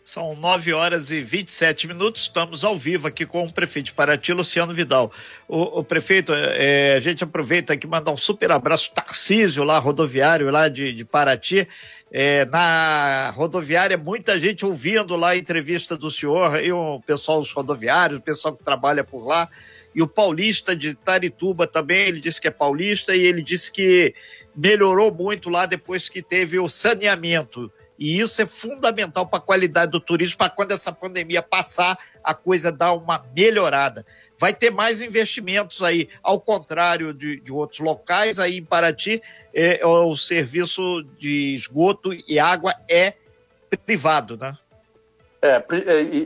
São 0.05 0.35
9 0.35 0.73
horas 0.73 1.13
e 1.13 1.23
27 1.23 1.87
minutos. 1.87 2.23
Estamos 2.23 2.65
ao 2.65 2.77
vivo 2.77 3.07
aqui 3.07 3.25
com 3.25 3.45
o 3.45 3.53
prefeito 3.53 3.87
de 3.87 3.93
Paraty, 3.93 4.33
Luciano 4.33 4.75
Vidal. 4.75 5.13
O, 5.47 5.79
o 5.79 5.85
prefeito, 5.85 6.33
é, 6.35 6.95
a 6.97 7.01
gente 7.01 7.23
aproveita 7.23 7.75
aqui 7.75 7.87
mandar 7.87 8.11
um 8.11 8.17
super 8.17 8.51
abraço, 8.51 8.93
Tarcísio, 8.93 9.63
lá, 9.63 9.79
rodoviário 9.79 10.51
lá 10.51 10.69
de, 10.69 10.93
de 10.93 11.05
Paraty. 11.05 11.69
É, 12.11 12.45
na 12.47 13.31
rodoviária, 13.31 13.97
muita 13.97 14.41
gente 14.41 14.67
ouvindo 14.67 15.15
lá 15.15 15.31
a 15.31 15.37
entrevista 15.37 15.97
do 15.97 16.11
senhor, 16.11 16.61
e 16.61 16.73
o 16.73 17.01
pessoal 17.07 17.41
dos 17.41 17.53
rodoviários, 17.53 18.19
o 18.19 18.23
pessoal 18.23 18.57
que 18.57 18.65
trabalha 18.65 19.05
por 19.05 19.25
lá, 19.25 19.49
e 19.95 20.03
o 20.03 20.09
paulista 20.09 20.75
de 20.75 20.95
Tarituba 20.95 21.65
também, 21.65 22.09
ele 22.09 22.21
disse 22.21 22.41
que 22.41 22.49
é 22.49 22.51
paulista, 22.51 23.15
e 23.15 23.21
ele 23.21 23.41
disse 23.41 23.71
que 23.71 24.15
melhorou 24.55 25.15
muito 25.15 25.49
lá 25.49 25.65
depois 25.65 26.09
que 26.09 26.21
teve 26.21 26.59
o 26.59 26.69
saneamento. 26.69 27.73
E 28.03 28.19
isso 28.19 28.43
é 28.43 28.47
fundamental 28.47 29.25
para 29.29 29.39
a 29.39 29.43
qualidade 29.43 29.93
do 29.93 30.01
turismo, 30.01 30.37
para 30.37 30.51
quando 30.51 30.73
essa 30.73 30.91
pandemia 30.91 31.41
passar, 31.41 31.97
a 32.25 32.35
coisa 32.35 32.73
dar 32.73 32.95
uma 32.95 33.25
melhorada. 33.33 34.05
Vai 34.37 34.53
ter 34.53 34.71
mais 34.71 35.01
investimentos 35.01 35.81
aí, 35.85 36.09
ao 36.21 36.41
contrário 36.41 37.15
de, 37.15 37.39
de 37.39 37.53
outros 37.53 37.79
locais, 37.79 38.41
aí 38.41 38.59
em 38.59 38.65
Paraty, 38.65 39.23
é, 39.55 39.87
o 39.87 40.17
serviço 40.17 41.05
de 41.17 41.55
esgoto 41.55 42.13
e 42.13 42.41
água 42.41 42.75
é 42.91 43.15
privado, 43.87 44.37
né? 44.37 44.59
É, 45.45 45.61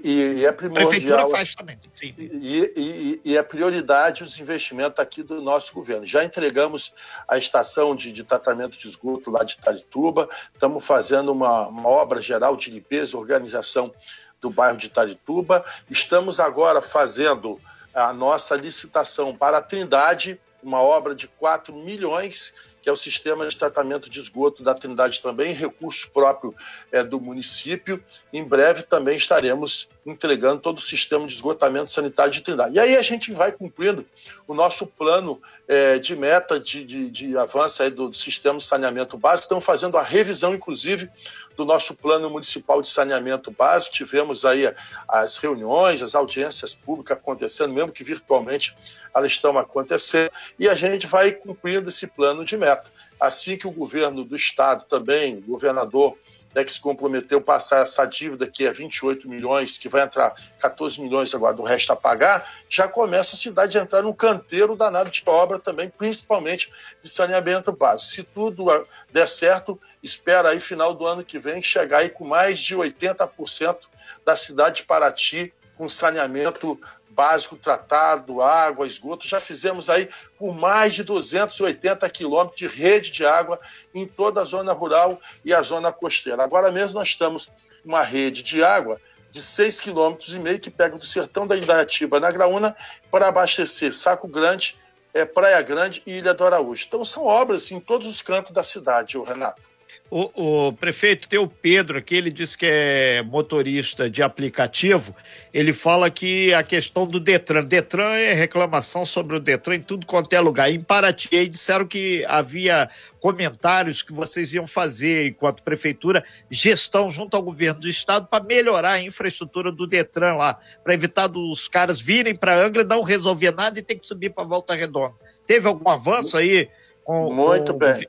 e, 0.05 0.41
e, 0.41 0.45
é 0.45 0.53
primordial. 0.53 0.89
A 0.89 0.91
prefeitura 0.91 1.31
faz 1.31 1.55
também, 1.55 1.79
sim. 1.95 2.15
E, 2.19 3.21
e, 3.25 3.35
é 3.35 3.43
prioridade 3.43 4.23
os 4.23 4.39
investimentos 4.39 5.01
aqui 5.01 5.23
do 5.23 5.41
nosso 5.41 5.73
governo. 5.73 6.05
Já 6.05 6.23
entregamos 6.23 6.93
a 7.27 7.39
estação 7.39 7.97
de, 7.97 8.13
de 8.13 8.23
tratamento 8.23 8.77
de 8.77 8.87
esgoto 8.87 9.31
lá 9.31 9.43
de 9.43 9.55
Itarituba, 9.55 10.29
estamos 10.53 10.85
fazendo 10.85 11.33
uma, 11.33 11.67
uma 11.69 11.89
obra 11.89 12.21
geral 12.21 12.59
de 12.59 12.71
limpeza 12.71 13.17
organização 13.17 13.91
do 14.39 14.51
bairro 14.51 14.77
de 14.77 14.89
Itarituba. 14.89 15.65
Estamos 15.91 16.39
agora 16.39 16.83
fazendo 16.83 17.59
a 17.95 18.13
nossa 18.13 18.55
licitação 18.55 19.35
para 19.35 19.57
a 19.57 19.63
Trindade, 19.63 20.39
uma 20.67 20.83
obra 20.83 21.15
de 21.15 21.29
4 21.29 21.75
milhões 21.75 22.53
que 22.87 22.91
é 22.91 22.93
o 22.93 22.97
sistema 22.97 23.45
de 23.49 23.57
tratamento 23.57 24.09
de 24.09 24.21
esgoto 24.21 24.63
da 24.63 24.73
Trindade 24.73 25.21
também, 25.21 25.53
recurso 25.53 26.09
próprio 26.13 26.55
é, 26.93 27.03
do 27.03 27.21
município. 27.21 28.01
Em 28.33 28.45
breve 28.45 28.85
também 28.85 29.17
estaremos 29.17 29.89
entregando 30.07 30.61
todo 30.61 30.79
o 30.79 30.81
sistema 30.81 31.27
de 31.27 31.35
esgotamento 31.35 31.91
sanitário 31.91 32.33
de 32.33 32.43
Trindade. 32.43 32.77
E 32.77 32.79
aí 32.79 32.95
a 32.95 33.03
gente 33.03 33.33
vai 33.33 33.51
cumprindo 33.51 34.07
o 34.47 34.55
nosso 34.55 34.87
plano 34.87 35.43
é, 35.67 35.99
de 35.99 36.15
meta 36.15 36.61
de, 36.61 36.85
de, 36.85 37.11
de 37.11 37.37
avanço 37.37 37.83
do, 37.91 38.09
do 38.09 38.17
sistema 38.17 38.57
de 38.59 38.65
saneamento 38.65 39.19
básico. 39.19 39.43
Estamos 39.43 39.65
fazendo 39.65 39.99
a 39.99 40.03
revisão, 40.03 40.55
inclusive, 40.55 41.11
do 41.57 41.65
nosso 41.65 41.95
plano 41.95 42.29
municipal 42.29 42.83
de 42.83 42.89
saneamento 42.89 43.51
básico. 43.51 43.95
Tivemos 43.95 44.45
aí 44.45 44.73
as 45.09 45.37
reuniões, 45.39 46.03
as 46.03 46.15
audiências 46.15 46.75
públicas 46.75 47.17
acontecendo, 47.17 47.73
mesmo 47.73 47.93
que 47.93 48.05
virtualmente 48.05 48.77
elas 49.15 49.33
estão 49.33 49.57
acontecendo, 49.59 50.31
e 50.59 50.69
a 50.69 50.75
gente 50.75 51.07
vai 51.07 51.33
cumprindo 51.33 51.89
esse 51.89 52.07
plano 52.07 52.45
de 52.45 52.57
meta. 52.57 52.91
Assim 53.19 53.57
que 53.57 53.67
o 53.67 53.71
governo 53.71 54.25
do 54.25 54.37
estado 54.37 54.85
também, 54.85 55.39
o 55.39 55.41
governador 55.41 56.17
né, 56.57 56.65
que 56.65 56.73
se 56.73 56.81
comprometeu 56.81 57.37
a 57.37 57.43
passar 57.43 57.83
essa 57.83 58.07
dívida, 58.07 58.47
que 58.47 58.67
é 58.67 58.73
28 58.73 59.29
milhões, 59.29 59.77
que 59.77 59.91
vai 59.91 60.03
entrar 60.03 60.35
14 60.59 60.99
milhões 61.03 61.35
agora 61.35 61.55
do 61.55 61.63
resto 61.63 61.93
a 61.93 61.97
pagar, 61.97 62.51
já 62.67 62.89
começa 62.89 63.37
a 63.37 63.39
cidade 63.39 63.79
a 63.79 63.83
entrar 63.83 64.01
num 64.01 64.13
canteiro 64.15 64.75
danado 64.75 65.11
de 65.11 65.23
obra 65.27 65.59
também, 65.59 65.91
principalmente 65.91 66.73
de 67.03 67.11
saneamento 67.11 67.71
básico. 67.71 68.11
Se 68.11 68.23
tudo 68.23 68.65
der 69.13 69.29
certo, 69.29 69.79
espera 70.03 70.49
aí 70.49 70.59
final 70.59 70.95
do 70.95 71.05
ano 71.05 71.23
que 71.23 71.39
vem 71.39 71.61
chegar 71.61 71.99
aí 71.99 72.09
com 72.09 72.25
mais 72.25 72.59
de 72.59 72.75
80% 72.75 73.77
da 74.25 74.35
cidade 74.35 74.77
de 74.77 74.85
Paraty 74.85 75.53
com 75.77 75.91
saneamento 75.91 76.81
básico 77.17 77.57
tratado, 77.57 78.43
água, 78.43 78.87
esgoto. 78.87 79.27
Já 79.27 79.41
fizemos 79.41 79.89
aí 79.89 80.09
por 80.39 80.55
mais 80.55 80.95
de 80.95 81.03
280 81.03 82.09
quilômetros 82.11 82.59
de 82.59 82.67
rede 82.67 83.11
de 83.11 83.25
água 83.25 83.59
em 83.95 84.07
toda 84.07 84.43
a 84.43 84.45
zona 84.45 84.75
rural 84.75 85.19
e 85.43 85.55
a 85.55 85.63
zona 85.63 85.91
costeira. 85.91 86.45
Agora 86.45 86.71
mesmo 86.71 86.99
nós 86.99 87.09
estamos 87.09 87.51
uma 87.83 88.03
rede 88.03 88.43
de 88.43 88.63
água 88.63 89.01
de 89.31 89.41
6,5 89.41 89.83
quilômetros 89.83 90.35
e 90.35 90.39
meio 90.39 90.61
que 90.61 90.71
pega 90.71 90.99
do 90.99 91.07
sertão 91.07 91.47
da 91.47 91.57
Indaiatiba 91.57 92.21
na 92.21 92.31
Graúna 92.31 92.77
para 93.11 93.29
abastecer 93.29 93.95
Saco 93.95 94.29
Grande, 94.29 94.77
é, 95.15 95.25
Praia 95.25 95.63
Grande 95.63 96.03
e 96.07 96.19
Ilha 96.19 96.35
do 96.35 96.45
Araújo. 96.45 96.85
Então 96.87 97.03
são 97.03 97.25
obras 97.25 97.71
em 97.71 97.81
todos 97.81 98.07
os 98.07 98.21
cantos 98.21 98.53
da 98.53 98.63
cidade, 98.63 99.17
o 99.17 99.23
Renato. 99.23 99.63
O, 100.09 100.69
o, 100.69 100.73
prefeito 100.73 101.29
tem 101.29 101.39
o 101.39 101.49
Pedro 101.49 101.99
aqui, 101.99 102.15
ele 102.15 102.31
diz 102.31 102.55
que 102.55 102.65
é 102.65 103.23
motorista 103.23 104.09
de 104.09 104.23
aplicativo. 104.23 105.15
Ele 105.53 105.73
fala 105.73 106.09
que 106.09 106.55
a 106.55 106.63
questão 106.63 107.07
do 107.07 107.19
Detran. 107.19 107.65
Detran 107.65 108.13
é 108.15 108.33
reclamação 108.33 109.05
sobre 109.05 109.37
o 109.37 109.41
Detran 109.41 109.77
em 109.77 109.83
tudo 109.83 110.07
quanto 110.07 110.33
é 110.33 110.39
lugar. 110.39 110.71
Em 110.71 110.81
Paraty, 110.81 111.37
aí 111.37 111.49
disseram 111.49 111.87
que 111.87 112.25
havia 112.29 112.89
comentários 113.19 114.01
que 114.01 114.13
vocês 114.13 114.55
iam 114.55 114.67
fazer 114.67 115.27
enquanto 115.27 115.65
prefeitura, 115.65 116.25
gestão 116.49 117.11
junto 117.11 117.37
ao 117.37 117.43
governo 117.43 117.81
do 117.81 117.89
estado 117.89 118.29
para 118.29 118.45
melhorar 118.45 118.93
a 118.93 119.03
infraestrutura 119.03 119.73
do 119.73 119.89
Detran 119.89 120.35
lá, 120.35 120.57
para 120.85 120.95
evitar 120.95 121.27
dos 121.27 121.67
caras 121.67 122.01
virem 122.01 122.37
para 122.37 122.65
Angra, 122.65 122.85
não 122.85 123.03
resolver 123.03 123.51
nada 123.51 123.77
e 123.81 123.83
ter 123.83 123.97
que 123.97 124.07
subir 124.07 124.31
para 124.31 124.45
Volta 124.45 124.73
Redonda. 124.75 125.15
Teve 125.47 125.67
algum 125.67 125.91
avanço 125.91 126.37
aí? 126.37 126.69
Com, 127.03 127.33
Muito 127.33 127.73
com 127.73 127.79
bem. 127.79 128.07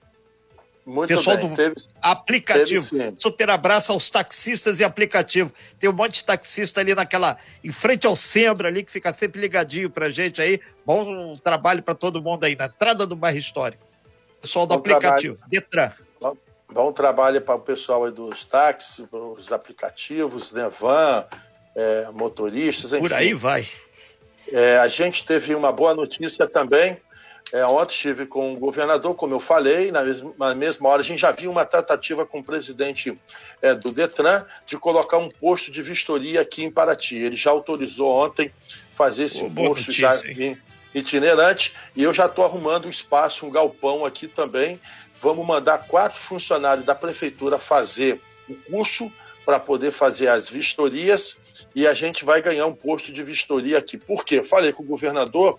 Muito 0.88 1.10
Pessoal 1.10 1.36
bem. 1.36 1.50
do 1.50 1.56
teve, 1.58 1.76
aplicativo. 2.02 2.90
Teve, 2.90 3.20
Super 3.20 3.50
abraço 3.50 3.92
aos 3.92 4.10
taxistas 4.10 4.80
e 4.80 4.86
aplicativo. 4.86 5.52
Tem 5.78 5.90
um 5.90 5.94
monte 5.94 6.20
de 6.20 6.24
taxista 6.24 6.80
ali 6.80 6.96
naquela, 6.96 7.36
em 7.62 7.74
frente 7.74 8.08
ao 8.08 8.16
Sembra 8.16 8.70
ali, 8.70 8.86
que 8.86 8.92
fica 8.92 9.12
sempre 9.12 9.42
ligadinho 9.42 9.90
pra 9.90 10.10
gente 10.10 10.42
aí. 10.42 10.62
Bom 10.86 11.36
trabalho 11.36 11.84
para 11.84 11.94
todo 11.94 12.24
mundo 12.24 12.46
aí, 12.46 12.56
na 12.56 12.68
entrada 12.68 13.06
do 13.06 13.18
bairro 13.18 13.38
histórico. 13.38 13.86
Pessoal 14.42 14.66
do 14.66 14.76
bom 14.76 14.80
aplicativo, 14.80 15.36
trabalho. 15.36 15.52
Detran. 15.52 15.92
Bom, 16.22 16.38
bom 16.72 16.94
trabalho 16.94 17.42
para 17.42 17.56
o 17.56 17.60
pessoal 17.60 18.06
aí 18.06 18.12
dos 18.14 18.46
táxis, 18.46 19.06
os 19.12 19.52
aplicativos, 19.52 20.54
né, 20.54 20.72
van, 20.80 21.26
é, 21.76 22.08
motoristas, 22.14 22.94
enfim. 22.94 23.02
Por 23.02 23.14
aí 23.14 23.34
vai. 23.34 23.68
É, 24.54 24.78
a 24.78 24.88
gente 24.88 25.26
teve 25.26 25.54
uma 25.54 25.74
boa 25.74 25.94
notícia 25.94 26.48
também 26.48 26.98
É, 27.54 27.66
ontem 27.66 27.94
estive 27.94 28.26
com 28.26 28.54
o 28.54 28.58
governador, 28.58 29.16
como 29.16 29.34
eu 29.34 29.40
falei, 29.40 29.92
na 29.92 30.04
mesma, 30.04 30.34
na 30.38 30.56
mesma 30.56 30.90
hora 30.90 31.02
a 31.02 31.06
gente 31.06 31.20
já 31.20 31.32
viu 31.32 31.50
uma 31.50 31.66
tratativa 31.66 32.26
com 32.26 32.40
o 32.40 32.44
presidente 32.44 33.18
é, 33.62 33.74
do 33.74 33.92
Detran 33.92 34.44
de 34.66 34.78
colocar 34.78 35.18
um 35.18 35.30
posto 35.30 35.72
de 35.72 35.82
vistoria 35.82 36.42
aqui 36.42 36.64
em 36.64 36.72
Paraty. 36.72 37.16
Ele 37.16 37.36
já 37.38 37.52
autorizou 37.52 38.10
ontem 38.10 38.52
fazer 38.96 39.26
esse 39.26 39.44
oh, 39.44 39.50
posto 39.50 39.92
já 39.94 40.12
itinerante 40.94 41.74
e 41.96 42.04
eu 42.04 42.14
já 42.14 42.26
estou 42.26 42.44
arrumando 42.44 42.86
um 42.86 42.90
espaço, 42.90 43.46
um 43.46 43.52
galpão 43.52 44.06
aqui 44.06 44.28
também. 44.28 44.80
Vamos 45.22 45.46
mandar 45.46 45.88
quatro 45.88 46.20
funcionários 46.20 46.86
da 46.86 46.94
prefeitura 46.94 47.58
fazer 47.58 48.20
o 48.50 48.56
curso 48.56 49.12
para 49.46 49.60
poder 49.60 49.92
fazer 49.92 50.28
as 50.28 50.50
vistorias 50.50 51.38
e 51.74 51.88
a 51.88 51.94
gente 51.94 52.26
vai 52.26 52.42
ganhar 52.42 52.66
um 52.66 52.76
posto 52.76 53.14
de 53.14 53.24
vistoria 53.24 53.78
aqui. 53.78 53.98
Por 53.98 54.26
quê? 54.26 54.44
Falei 54.44 54.74
com 54.74 54.84
o 54.84 54.86
governador, 54.86 55.58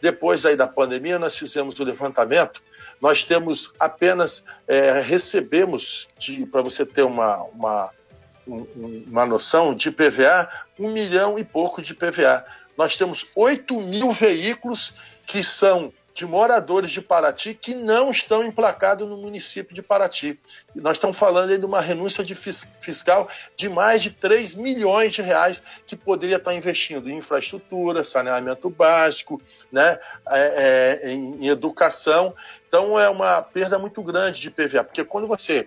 depois 0.00 0.44
aí 0.44 0.56
da 0.56 0.66
pandemia 0.66 1.18
nós 1.18 1.38
fizemos 1.38 1.78
o 1.78 1.84
levantamento, 1.84 2.62
nós 3.00 3.22
temos 3.22 3.72
apenas, 3.78 4.44
é, 4.66 5.00
recebemos, 5.00 6.08
para 6.50 6.62
você 6.62 6.84
ter 6.84 7.02
uma, 7.02 7.42
uma, 7.44 7.90
uma 8.46 9.26
noção, 9.26 9.74
de 9.74 9.90
PVA, 9.90 10.48
um 10.78 10.90
milhão 10.90 11.38
e 11.38 11.44
pouco 11.44 11.82
de 11.82 11.94
PVA. 11.94 12.44
Nós 12.76 12.96
temos 12.96 13.26
8 13.34 13.80
mil 13.80 14.10
veículos 14.12 14.94
que 15.26 15.42
são 15.44 15.92
de 16.20 16.26
moradores 16.26 16.90
de 16.90 17.00
Paraty 17.00 17.54
que 17.54 17.74
não 17.74 18.10
estão 18.10 18.44
emplacados 18.44 19.08
no 19.08 19.16
município 19.16 19.74
de 19.74 19.80
Paraty. 19.80 20.38
E 20.76 20.78
nós 20.78 20.98
estamos 20.98 21.16
falando 21.16 21.48
aí 21.48 21.56
de 21.56 21.64
uma 21.64 21.80
renúncia 21.80 22.22
de 22.22 22.34
fiscal 22.34 23.26
de 23.56 23.70
mais 23.70 24.02
de 24.02 24.10
3 24.10 24.54
milhões 24.54 25.14
de 25.14 25.22
reais 25.22 25.62
que 25.86 25.96
poderia 25.96 26.36
estar 26.36 26.52
investindo 26.54 27.08
em 27.08 27.16
infraestrutura, 27.16 28.04
saneamento 28.04 28.68
básico, 28.68 29.40
né, 29.72 29.98
é, 30.28 30.98
é, 31.06 31.10
em 31.10 31.46
educação. 31.46 32.34
Então 32.68 33.00
é 33.00 33.08
uma 33.08 33.40
perda 33.40 33.78
muito 33.78 34.02
grande 34.02 34.42
de 34.42 34.50
PVA, 34.50 34.84
porque 34.84 35.02
quando 35.02 35.26
você 35.26 35.66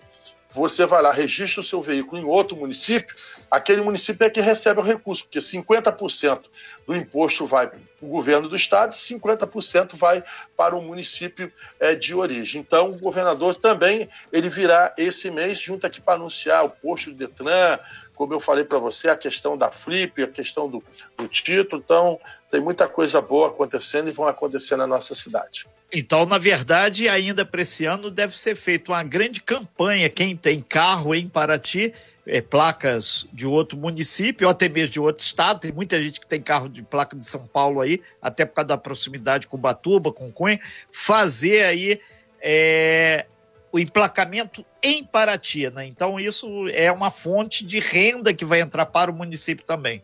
você 0.54 0.86
vai 0.86 1.02
lá, 1.02 1.12
registra 1.12 1.62
o 1.62 1.64
seu 1.64 1.82
veículo 1.82 2.22
em 2.22 2.26
outro 2.26 2.56
município, 2.56 3.16
aquele 3.50 3.82
município 3.82 4.26
é 4.26 4.30
que 4.30 4.40
recebe 4.40 4.80
o 4.80 4.84
recurso, 4.84 5.24
porque 5.24 5.40
50% 5.40 6.44
do 6.86 6.96
imposto 6.96 7.46
vai 7.46 7.68
para 7.68 7.80
o 8.02 8.08
governo 8.08 8.48
do 8.48 8.56
estado 8.56 8.92
e 8.92 8.96
50% 8.96 9.96
vai 9.96 10.24
para 10.56 10.76
o 10.76 10.82
município 10.82 11.52
é, 11.80 11.96
de 11.96 12.14
origem. 12.14 12.62
Então, 12.62 12.92
o 12.92 13.00
governador 13.00 13.56
também 13.56 14.08
ele 14.32 14.50
virá 14.50 14.94
esse 14.98 15.32
mês 15.32 15.60
junto 15.60 15.88
aqui 15.88 16.00
para 16.00 16.16
anunciar 16.16 16.66
o 16.66 16.70
posto 16.70 17.12
do 17.12 17.16
Detran, 17.16 17.80
como 18.14 18.34
eu 18.34 18.40
falei 18.40 18.64
para 18.64 18.78
você, 18.78 19.10
a 19.10 19.18
questão 19.18 19.58
da 19.58 19.72
Flip, 19.72 20.22
a 20.22 20.28
questão 20.28 20.70
do, 20.70 20.84
do 21.18 21.28
título. 21.28 21.82
Então, 21.84 22.20
tem 22.54 22.62
muita 22.62 22.88
coisa 22.88 23.20
boa 23.20 23.48
acontecendo 23.48 24.10
e 24.10 24.12
vão 24.12 24.28
acontecer 24.28 24.76
na 24.76 24.86
nossa 24.86 25.16
cidade. 25.16 25.66
Então, 25.92 26.24
na 26.24 26.38
verdade, 26.38 27.10
ainda 27.10 27.44
para 27.44 27.64
esse 27.64 27.84
ano 27.84 28.12
deve 28.12 28.38
ser 28.38 28.56
feita 28.56 28.92
uma 28.92 29.04
grande 29.04 29.42
campanha. 29.42 30.08
Quem 30.08 30.38
tem 30.38 30.62
carro 30.62 31.16
em 31.16 31.28
Paraty, 31.28 31.92
é, 32.28 32.42
placas 32.42 33.26
de 33.34 33.48
outro 33.48 33.76
município, 33.76 34.46
ou 34.46 34.52
até 34.52 34.70
mesmo 34.70 34.94
de 34.94 35.00
outro 35.00 35.26
estado, 35.26 35.62
tem 35.62 35.72
muita 35.72 36.00
gente 36.00 36.20
que 36.20 36.28
tem 36.28 36.40
carro 36.40 36.70
de 36.70 36.84
placa 36.84 37.18
de 37.18 37.26
São 37.26 37.48
Paulo 37.48 37.82
aí, 37.82 38.00
até 38.22 38.46
por 38.46 38.54
causa 38.54 38.68
da 38.68 38.78
proximidade 38.78 39.48
com 39.48 39.58
Batuba, 39.58 40.12
com 40.12 40.32
Cunha, 40.32 40.60
fazer 40.92 41.64
aí 41.64 42.00
é, 42.40 43.26
o 43.72 43.80
emplacamento 43.80 44.64
em 44.84 45.04
Paraty, 45.04 45.72
né? 45.72 45.88
Então, 45.88 46.20
isso 46.20 46.68
é 46.70 46.92
uma 46.92 47.10
fonte 47.10 47.66
de 47.66 47.80
renda 47.80 48.32
que 48.32 48.46
vai 48.46 48.62
entrar 48.62 48.86
para 48.86 49.10
o 49.10 49.16
município 49.16 49.66
também. 49.66 50.04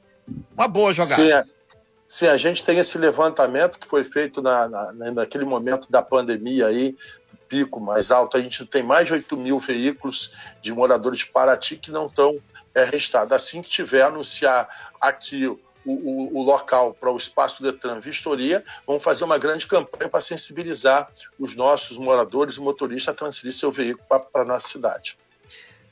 Uma 0.58 0.68
boa 0.68 0.92
jogada. 0.96 1.22
Sim, 1.22 1.32
é. 1.32 1.59
Sim, 2.10 2.26
a 2.26 2.38
gente 2.38 2.64
tem 2.64 2.80
esse 2.80 2.98
levantamento 2.98 3.78
que 3.78 3.88
foi 3.88 4.04
feito 4.04 4.42
na, 4.42 4.68
na, 4.68 5.12
naquele 5.12 5.46
momento 5.46 5.92
da 5.92 6.02
pandemia 6.02 6.66
aí, 6.66 6.96
pico 7.48 7.80
mais 7.80 8.10
alto. 8.10 8.36
A 8.36 8.42
gente 8.42 8.66
tem 8.66 8.82
mais 8.82 9.06
de 9.06 9.14
8 9.14 9.38
mil 9.38 9.60
veículos 9.60 10.32
de 10.60 10.74
moradores 10.74 11.20
de 11.20 11.28
Paraty 11.28 11.78
que 11.78 11.92
não 11.92 12.08
estão 12.08 12.40
é, 12.74 12.84
registrados. 12.84 13.32
Assim 13.32 13.62
que 13.62 13.70
tiver, 13.70 14.02
anunciar 14.02 14.92
aqui 15.00 15.46
o, 15.46 15.60
o, 15.86 16.40
o, 16.40 16.42
local 16.42 16.96
para 16.96 17.12
o 17.12 17.18
espaço 17.18 17.62
Detran 17.62 18.00
Vistoria, 18.00 18.64
vamos 18.88 19.04
fazer 19.04 19.24
uma 19.24 19.38
grande 19.38 19.68
campanha 19.68 20.10
para 20.10 20.20
sensibilizar 20.20 21.08
os 21.38 21.54
nossos 21.54 21.96
moradores 21.96 22.56
e 22.56 22.60
motoristas 22.60 23.14
a 23.14 23.16
transferir 23.16 23.54
seu 23.54 23.72
veículo 23.72 24.08
para 24.08 24.42
a 24.42 24.46
nossa 24.46 24.68
cidade. 24.68 25.16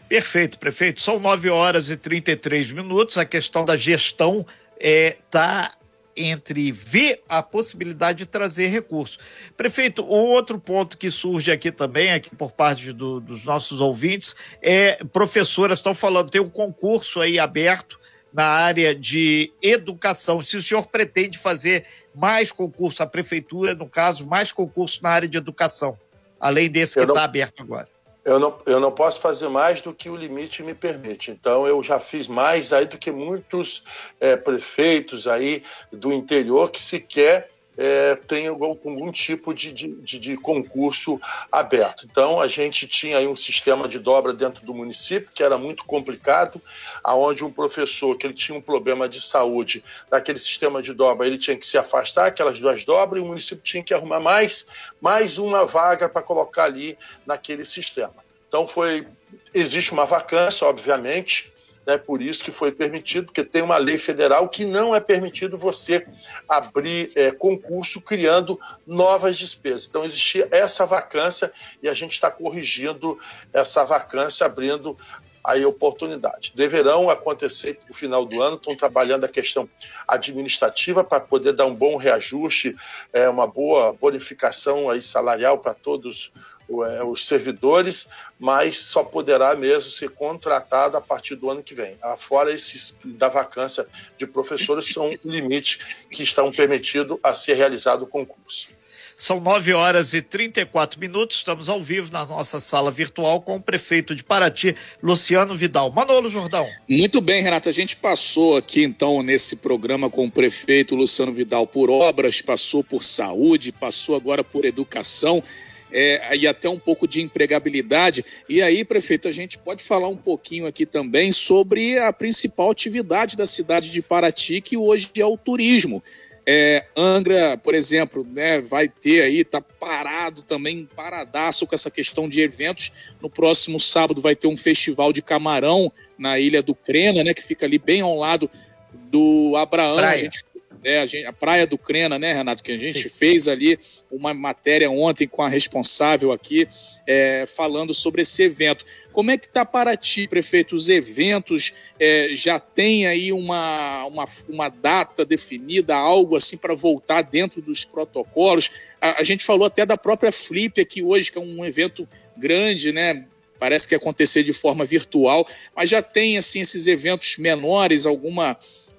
Perfeito, 0.09 0.57
prefeito. 0.57 0.99
São 0.99 1.19
9 1.19 1.51
horas 1.51 1.91
e 1.91 1.95
33 1.95 2.71
minutos. 2.71 3.19
A 3.19 3.25
questão 3.25 3.63
da 3.63 3.77
gestão 3.77 4.43
está 4.79 4.79
é, 4.79 5.17
tá 5.29 5.77
entre 6.17 6.71
ver 6.71 7.21
a 7.27 7.41
possibilidade 7.43 8.19
de 8.19 8.25
trazer 8.25 8.67
recursos. 8.67 9.19
Prefeito, 9.55 10.03
o 10.03 10.07
outro 10.07 10.59
ponto 10.59 10.97
que 10.97 11.09
surge 11.11 11.51
aqui 11.51 11.71
também, 11.71 12.11
aqui 12.11 12.35
por 12.35 12.51
parte 12.51 12.91
do, 12.91 13.19
dos 13.19 13.45
nossos 13.45 13.79
ouvintes, 13.79 14.35
é 14.61 15.03
professoras 15.05 15.79
estão 15.79 15.93
falando, 15.93 16.29
tem 16.29 16.41
um 16.41 16.49
concurso 16.49 17.21
aí 17.21 17.39
aberto 17.39 17.99
na 18.33 18.45
área 18.45 18.93
de 18.93 19.51
educação. 19.61 20.41
Se 20.41 20.57
o 20.57 20.61
senhor 20.61 20.87
pretende 20.87 21.37
fazer 21.37 21.85
mais 22.13 22.51
concurso, 22.51 23.01
a 23.01 23.07
prefeitura, 23.07 23.73
no 23.73 23.87
caso, 23.87 24.27
mais 24.27 24.51
concurso 24.51 25.01
na 25.01 25.09
área 25.09 25.27
de 25.27 25.37
educação, 25.37 25.97
além 26.39 26.69
desse 26.69 26.95
que 26.95 27.05
está 27.05 27.23
aberto 27.23 27.61
agora 27.61 27.96
eu 28.27 28.39
não, 28.39 28.59
eu 28.65 28.77
não 28.77 28.91
posso 28.91 29.21
fazer 29.21 29.47
mais 29.47 29.79
do 29.79 29.93
que 29.93 30.09
o 30.09 30.15
limite 30.15 30.61
me 30.61 30.73
permite. 30.73 31.31
Então, 31.31 31.65
eu 31.65 31.81
já 31.81 31.97
fiz 31.97 32.27
mais 32.27 32.73
aí 32.73 32.85
do 32.85 32.97
que 32.97 33.09
muitos 33.09 33.81
é, 34.19 34.35
prefeitos 34.35 35.29
aí 35.29 35.63
do 35.93 36.11
interior 36.11 36.69
que 36.69 36.83
sequer 36.83 37.49
é, 37.77 38.15
tem 38.15 38.47
algum, 38.47 38.65
algum 38.65 39.11
tipo 39.11 39.53
de, 39.53 39.71
de, 39.71 40.17
de, 40.19 40.35
concurso 40.37 41.21
aberto. 41.51 42.07
Então, 42.09 42.41
a 42.41 42.47
gente 42.47 42.87
tinha 42.87 43.19
aí 43.19 43.27
um 43.27 43.35
sistema 43.35 43.87
de 43.87 43.99
dobra 43.99 44.33
dentro 44.33 44.65
do 44.65 44.73
município, 44.73 45.29
que 45.33 45.43
era 45.43 45.57
muito 45.57 45.85
complicado, 45.85 46.61
aonde 47.03 47.45
um 47.45 47.51
professor 47.51 48.17
que 48.17 48.25
ele 48.25 48.33
tinha 48.33 48.57
um 48.57 48.61
problema 48.61 49.07
de 49.07 49.21
saúde, 49.21 49.83
daquele 50.09 50.39
sistema 50.39 50.81
de 50.81 50.93
dobra, 50.93 51.27
ele 51.27 51.37
tinha 51.37 51.55
que 51.55 51.65
se 51.65 51.77
afastar, 51.77 52.25
aquelas 52.25 52.59
duas 52.59 52.83
dobras, 52.83 53.21
e 53.21 53.25
o 53.25 53.27
município 53.27 53.63
tinha 53.63 53.83
que 53.83 53.93
arrumar 53.93 54.19
mais, 54.19 54.65
mais 54.99 55.37
uma 55.37 55.65
vaga 55.65 56.09
para 56.09 56.21
colocar 56.21 56.63
ali 56.63 56.97
naquele 57.25 57.63
sistema. 57.63 58.15
Então, 58.47 58.67
foi 58.67 59.05
existe 59.53 59.91
uma 59.91 60.05
vacância, 60.05 60.65
obviamente, 60.65 61.51
né? 61.87 61.97
Por 61.97 62.21
isso 62.21 62.43
que 62.43 62.51
foi 62.51 62.69
permitido, 62.69 63.27
porque 63.27 63.45
tem 63.45 63.61
uma 63.61 63.77
lei 63.77 63.97
federal 63.97 64.49
que 64.49 64.65
não 64.65 64.93
é 64.93 64.99
permitido 64.99 65.57
você 65.57 66.05
abrir 66.47 67.09
é, 67.15 67.31
concurso 67.31 68.01
criando 68.01 68.59
novas 68.85 69.37
despesas. 69.37 69.87
Então 69.87 70.03
existia 70.03 70.49
essa 70.51 70.85
vacância 70.85 71.49
e 71.81 71.87
a 71.87 71.93
gente 71.93 72.11
está 72.11 72.29
corrigindo 72.29 73.17
essa 73.53 73.85
vacância, 73.85 74.45
abrindo 74.45 74.97
aí 75.41 75.65
oportunidade. 75.65 76.51
Deverão 76.53 77.09
acontecer 77.09 77.79
no 77.87 77.95
final 77.95 78.25
do 78.25 78.41
ano, 78.41 78.57
estão 78.57 78.75
trabalhando 78.75 79.23
a 79.23 79.29
questão 79.29 79.69
administrativa 80.05 81.05
para 81.05 81.21
poder 81.21 81.53
dar 81.53 81.67
um 81.67 81.73
bom 81.73 81.95
reajuste, 81.95 82.75
é, 83.13 83.29
uma 83.29 83.47
boa 83.47 83.93
bonificação 83.93 84.89
aí 84.89 85.01
salarial 85.01 85.59
para 85.59 85.73
todos 85.73 86.33
é, 86.33 86.56
os 86.69 87.25
servidores, 87.25 88.07
mas 88.39 88.77
só 88.77 89.03
poderá 89.03 89.55
mesmo 89.55 89.89
ser 89.89 90.09
contratado 90.09 90.97
a 90.97 91.01
partir 91.01 91.35
do 91.35 91.49
ano 91.49 91.63
que 91.63 91.73
vem. 91.73 91.97
Fora 92.17 92.51
esses 92.51 92.97
da 93.03 93.29
vacância 93.29 93.87
de 94.17 94.27
professores, 94.27 94.91
são 94.91 95.11
limites 95.23 95.79
que 96.09 96.23
estão 96.23 96.51
permitidos 96.51 97.17
a 97.23 97.33
ser 97.33 97.53
realizado 97.53 98.03
o 98.03 98.07
concurso. 98.07 98.77
São 99.19 99.39
9 99.39 99.73
horas 99.73 100.13
e 100.13 100.21
34 100.21 100.99
minutos. 100.99 101.37
Estamos 101.37 101.67
ao 101.67 101.81
vivo 101.81 102.11
na 102.11 102.23
nossa 102.27 102.59
sala 102.59 102.91
virtual 102.91 103.41
com 103.41 103.55
o 103.55 103.61
prefeito 103.61 104.13
de 104.13 104.23
Paraty, 104.23 104.75
Luciano 105.01 105.55
Vidal. 105.55 105.91
Manolo 105.91 106.29
Jordão. 106.29 106.69
Muito 106.87 107.19
bem, 107.19 107.41
Renata. 107.41 107.67
A 107.67 107.73
gente 107.73 107.95
passou 107.95 108.57
aqui 108.57 108.83
então 108.83 109.23
nesse 109.23 109.55
programa 109.55 110.07
com 110.07 110.27
o 110.27 110.31
prefeito 110.31 110.93
Luciano 110.93 111.33
Vidal 111.33 111.65
por 111.65 111.89
obras, 111.89 112.43
passou 112.43 112.83
por 112.83 113.03
saúde, 113.03 113.71
passou 113.71 114.15
agora 114.15 114.43
por 114.43 114.65
educação 114.65 115.43
é, 115.91 116.35
e 116.35 116.47
até 116.47 116.69
um 116.69 116.79
pouco 116.79 117.07
de 117.07 117.21
empregabilidade. 117.21 118.23
E 118.47 118.61
aí, 118.61 118.83
prefeito, 118.83 119.27
a 119.27 119.31
gente 119.31 119.57
pode 119.57 119.83
falar 119.83 120.07
um 120.07 120.17
pouquinho 120.17 120.65
aqui 120.65 120.85
também 120.85 121.31
sobre 121.31 121.97
a 121.99 122.11
principal 122.11 122.71
atividade 122.71 123.37
da 123.37 123.45
cidade 123.45 123.91
de 123.91 124.01
Paraty, 124.01 124.61
que 124.61 124.77
hoje 124.77 125.09
é 125.17 125.25
o 125.25 125.37
turismo. 125.37 126.03
É, 126.49 126.85
Angra, 126.95 127.57
por 127.57 127.75
exemplo, 127.75 128.25
né, 128.25 128.61
vai 128.61 128.87
ter 128.87 129.21
aí, 129.21 129.43
tá 129.43 129.59
parado 129.59 130.43
também, 130.43 130.87
paradaço 130.95 131.67
com 131.67 131.75
essa 131.75 131.91
questão 131.91 132.29
de 132.29 132.39
eventos. 132.39 132.89
No 133.21 133.29
próximo 133.29 133.77
sábado 133.81 134.21
vai 134.21 134.33
ter 134.33 134.47
um 134.47 134.55
festival 134.55 135.11
de 135.11 135.21
camarão 135.21 135.91
na 136.17 136.39
Ilha 136.39 136.63
do 136.63 136.73
Crena, 136.73 137.21
né, 137.21 137.33
que 137.33 137.43
fica 137.43 137.65
ali 137.65 137.77
bem 137.77 137.99
ao 137.99 138.15
lado 138.17 138.49
do 138.93 139.57
Abraão. 139.57 139.99
A 139.99 140.15
gente 140.15 140.45
né, 140.83 140.99
a, 140.99 141.05
gente, 141.05 141.25
a, 141.25 141.33
Praia 141.33 141.65
do 141.65 141.77
Crena, 141.77 142.17
né, 142.17 142.33
Renato, 142.33 142.63
que 142.63 142.71
a 142.71 142.77
gente 142.77 143.03
Sim. 143.03 143.09
fez 143.09 143.47
ali 143.47 143.79
uma 144.11 144.33
matéria 144.33 144.89
ontem 144.89 145.27
com 145.27 145.41
a 145.41 145.49
responsável 145.49 146.31
aqui, 146.31 146.67
é, 147.05 147.45
falando 147.45 147.93
sobre 147.93 148.21
esse 148.21 148.43
evento. 148.43 148.85
Como 149.11 149.31
é 149.31 149.37
que 149.37 149.45
está 149.45 149.65
Paraty, 149.65 150.27
prefeito? 150.27 150.75
Os 150.75 150.89
eventos 150.89 151.73
é, 151.99 152.29
já 152.33 152.59
tem 152.59 153.07
aí 153.07 153.31
uma, 153.31 154.05
uma, 154.05 154.25
uma 154.49 154.69
data 154.69 155.25
definida, 155.25 155.95
algo 155.95 156.35
assim 156.35 156.57
para 156.57 156.75
voltar 156.75 157.21
dentro 157.21 157.61
dos 157.61 157.83
protocolos? 157.83 158.71
A, 159.01 159.21
a 159.21 159.23
gente 159.23 159.43
falou 159.43 159.65
até 159.65 159.85
da 159.85 159.97
própria 159.97 160.31
Flip 160.31 160.79
aqui 160.79 161.03
hoje, 161.03 161.31
que 161.31 161.37
é 161.37 161.41
um 161.41 161.65
evento 161.65 162.07
grande, 162.37 162.91
né? 162.91 163.25
Parece 163.59 163.87
que 163.87 163.93
ia 163.93 163.97
acontecer 163.97 164.43
de 164.43 164.53
forma 164.53 164.85
virtual, 164.85 165.47
mas 165.75 165.89
já 165.89 166.01
tem 166.01 166.37
assim 166.37 166.61
esses 166.61 166.87
eventos 166.87 167.37
menores, 167.37 168.05
alguma 168.05 168.57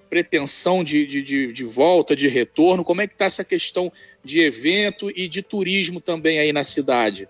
pretensão 0.09 0.83
de, 0.83 1.07
de, 1.07 1.53
de, 1.53 1.65
volta, 1.65 2.17
de 2.17 2.29
retorno? 2.29 2.85
Como 2.85 3.01
é 3.01 3.07
que 3.07 3.15
está 3.15 3.27
essa 3.27 3.45
questão 3.45 3.93
de 4.25 4.41
evento 4.41 5.11
e 5.11 5.29
de 5.29 5.43
turismo 5.43 6.01
também 6.01 6.39
aí 6.39 6.53
na 6.53 6.65
cidade? 6.65 7.29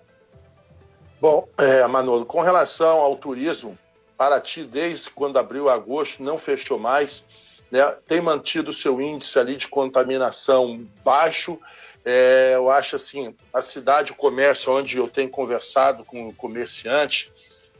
Bom, 1.20 1.48
é, 1.58 1.86
Manolo, 1.86 2.24
com 2.24 2.40
relação 2.40 2.98
ao 2.98 3.16
turismo, 3.16 3.76
Paraty, 4.16 4.64
desde 4.64 5.10
quando 5.10 5.38
abriu 5.38 5.68
agosto, 5.68 6.22
não 6.22 6.38
fechou 6.38 6.78
mais, 6.78 7.24
né, 7.70 7.84
tem 8.06 8.20
mantido 8.20 8.70
o 8.70 8.74
seu 8.74 9.00
índice 9.00 9.38
ali 9.38 9.56
de 9.56 9.68
contaminação 9.68 10.86
baixo. 11.04 11.58
É, 12.04 12.52
eu 12.54 12.70
acho 12.70 12.96
assim, 12.96 13.34
a 13.52 13.60
cidade, 13.60 14.12
o 14.12 14.14
comércio, 14.14 14.72
onde 14.72 14.96
eu 14.96 15.08
tenho 15.08 15.28
conversado 15.28 16.04
com 16.04 16.28
o 16.28 16.34
comerciante, 16.34 17.32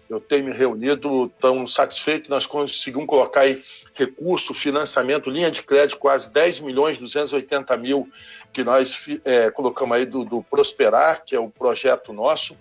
eu 0.09 0.21
tenho 0.21 0.44
me 0.44 0.53
reunido, 0.53 1.29
tão 1.38 1.66
satisfeito, 1.66 2.31
nós 2.31 2.47
conseguimos 2.47 3.07
colocar 3.07 3.40
aí 3.42 3.62
recurso, 3.94 4.55
financiamento, 4.55 5.29
linha 5.29 5.51
de 5.51 5.62
crédito, 5.62 5.99
quase 5.99 6.33
10 6.33 6.61
milhões 6.61 6.99
280 6.99 7.77
mil 7.77 8.09
que 8.53 8.64
nós 8.64 9.07
é, 9.25 9.51
colocamos 9.51 9.97
aí 9.97 10.07
do, 10.07 10.25
do 10.25 10.42
Prosperar, 10.42 11.25
que 11.25 11.37
é 11.37 11.40
o 11.40 11.51
projeto 11.51 12.12
nosso, 12.12 12.57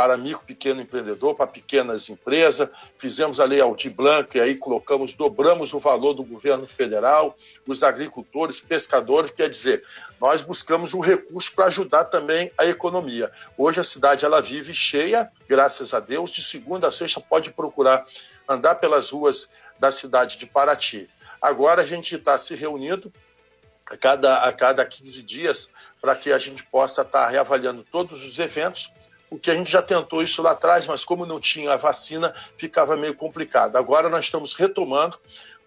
para 0.00 0.16
micro 0.16 0.46
pequeno 0.46 0.80
empreendedor, 0.80 1.34
para 1.34 1.46
pequenas 1.46 2.08
empresas. 2.08 2.70
Fizemos 2.96 3.38
a 3.38 3.44
lei 3.44 3.60
Aldir 3.60 3.92
Blanco 3.92 4.34
e 4.34 4.40
aí 4.40 4.54
colocamos, 4.56 5.12
dobramos 5.12 5.74
o 5.74 5.78
valor 5.78 6.14
do 6.14 6.24
governo 6.24 6.66
federal, 6.66 7.36
os 7.66 7.82
agricultores, 7.82 8.58
pescadores, 8.60 9.30
quer 9.30 9.50
dizer, 9.50 9.84
nós 10.18 10.40
buscamos 10.40 10.94
um 10.94 11.00
recurso 11.00 11.54
para 11.54 11.66
ajudar 11.66 12.06
também 12.06 12.50
a 12.56 12.64
economia. 12.64 13.30
Hoje 13.58 13.78
a 13.78 13.84
cidade 13.84 14.24
ela 14.24 14.40
vive 14.40 14.72
cheia, 14.72 15.30
graças 15.46 15.92
a 15.92 16.00
Deus, 16.00 16.30
de 16.30 16.42
segunda 16.42 16.88
a 16.88 16.92
sexta 16.92 17.20
pode 17.20 17.52
procurar 17.52 18.06
andar 18.48 18.76
pelas 18.76 19.10
ruas 19.10 19.50
da 19.78 19.92
cidade 19.92 20.38
de 20.38 20.46
Paraty. 20.46 21.10
Agora 21.42 21.82
a 21.82 21.86
gente 21.86 22.14
está 22.14 22.38
se 22.38 22.54
reunindo 22.54 23.12
a 23.90 23.98
cada, 23.98 24.44
a 24.44 24.50
cada 24.50 24.86
15 24.86 25.22
dias 25.22 25.68
para 26.00 26.16
que 26.16 26.32
a 26.32 26.38
gente 26.38 26.64
possa 26.64 27.02
estar 27.02 27.26
tá 27.26 27.28
reavaliando 27.28 27.84
todos 27.84 28.24
os 28.24 28.38
eventos 28.38 28.90
porque 29.30 29.48
a 29.48 29.54
gente 29.54 29.70
já 29.70 29.80
tentou 29.80 30.22
isso 30.22 30.42
lá 30.42 30.50
atrás, 30.50 30.86
mas 30.88 31.04
como 31.04 31.24
não 31.24 31.38
tinha 31.38 31.72
a 31.72 31.76
vacina, 31.76 32.34
ficava 32.58 32.96
meio 32.96 33.14
complicado. 33.14 33.76
Agora 33.76 34.08
nós 34.08 34.24
estamos 34.24 34.54
retomando. 34.54 35.16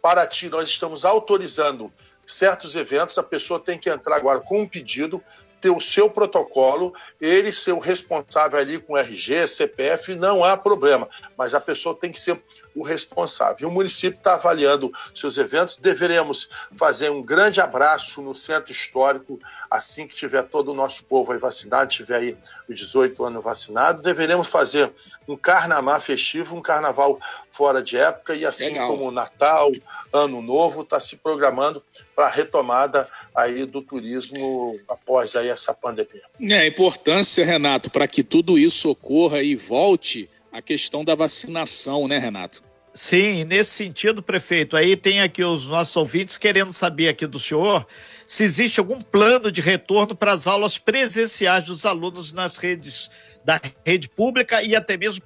Paraty, 0.02 0.50
nós 0.50 0.68
estamos 0.68 1.06
autorizando 1.06 1.92
certos 2.26 2.76
eventos, 2.76 3.18
a 3.18 3.24
pessoa 3.24 3.60
tem 3.60 3.80
que 3.80 3.90
entrar 3.90 4.18
agora 4.18 4.42
com 4.42 4.62
um 4.62 4.68
pedido, 4.68 5.24
ter 5.64 5.70
o 5.70 5.80
seu 5.80 6.10
protocolo, 6.10 6.94
ele 7.22 7.54
ser 7.54 7.72
o 7.72 7.80
responsável 7.80 8.60
ali 8.60 8.78
com 8.78 8.98
RG, 8.98 9.48
CPF, 9.48 10.14
não 10.14 10.44
há 10.44 10.58
problema, 10.58 11.08
mas 11.38 11.56
a 11.56 11.62
pessoa 11.62 11.96
tem 11.96 12.12
que 12.12 12.20
ser 12.20 12.38
o 12.76 12.84
responsável. 12.84 13.58
E 13.62 13.66
o 13.66 13.72
município 13.72 14.18
está 14.18 14.34
avaliando 14.34 14.92
seus 15.16 15.38
eventos, 15.38 15.78
deveremos 15.78 16.50
fazer 16.76 17.10
um 17.12 17.22
grande 17.22 17.62
abraço 17.62 18.22
no 18.22 18.36
centro 18.36 18.74
histórico, 18.74 19.40
assim 19.72 20.06
que 20.06 20.14
tiver 20.14 20.44
todo 20.44 20.74
o 20.74 20.76
nosso 20.76 21.06
povo 21.06 21.32
aí 21.32 21.40
vacinado, 21.40 21.90
tiver 21.90 22.18
aí 22.18 22.38
os 22.68 22.78
18 22.78 23.24
anos 23.24 23.42
vacinado, 23.42 24.02
deveremos 24.02 24.48
fazer 24.48 24.92
um 25.26 25.38
carnaval 25.38 26.02
festivo, 26.02 26.58
um 26.58 26.62
carnaval 26.62 27.22
fora 27.54 27.82
de 27.82 27.98
época, 27.98 28.36
e 28.36 28.46
assim 28.46 28.66
Legal. 28.66 28.88
como 28.90 29.08
o 29.08 29.12
Natal, 29.12 29.72
Ano 30.12 30.42
Novo, 30.42 30.82
está 30.82 31.00
se 31.00 31.16
programando 31.16 31.82
para 32.14 32.26
a 32.26 32.30
retomada 32.30 33.08
aí 33.36 33.66
do 33.66 33.82
turismo 33.82 34.80
após 34.88 35.36
aí 35.36 35.50
essa 35.50 35.74
pandemia. 35.74 36.24
É, 36.40 36.60
a 36.60 36.68
importância, 36.68 37.46
Renato, 37.46 37.90
para 37.90 38.08
que 38.08 38.24
tudo 38.24 38.58
isso 38.58 38.90
ocorra 38.90 39.42
e 39.42 39.56
volte 39.56 40.30
a 40.52 40.62
questão 40.62 41.04
da 41.04 41.16
vacinação, 41.16 42.08
né, 42.08 42.18
Renato? 42.18 42.64
Sim, 42.94 43.44
nesse 43.46 43.72
sentido, 43.72 44.22
prefeito, 44.22 44.78
aí 44.78 44.96
tem 44.96 45.20
aqui 45.20 45.44
os 45.44 45.66
nossos 45.68 45.96
ouvintes 45.96 46.38
querendo 46.38 46.72
saber 46.72 47.10
aqui 47.10 47.26
do 47.26 47.40
senhor 47.40 47.88
se 48.28 48.44
existe 48.44 48.80
algum 48.80 49.02
plano 49.02 49.52
de 49.52 49.62
retorno 49.62 50.16
para 50.16 50.32
as 50.32 50.48
aulas 50.48 50.78
presenciais 50.78 51.66
dos 51.66 51.86
alunos 51.86 52.32
nas 52.32 52.58
redes 52.58 53.10
da 53.44 53.60
rede 53.86 54.08
pública 54.08 54.62
e 54.62 54.76
até 54.76 54.96
mesmo 54.96 55.24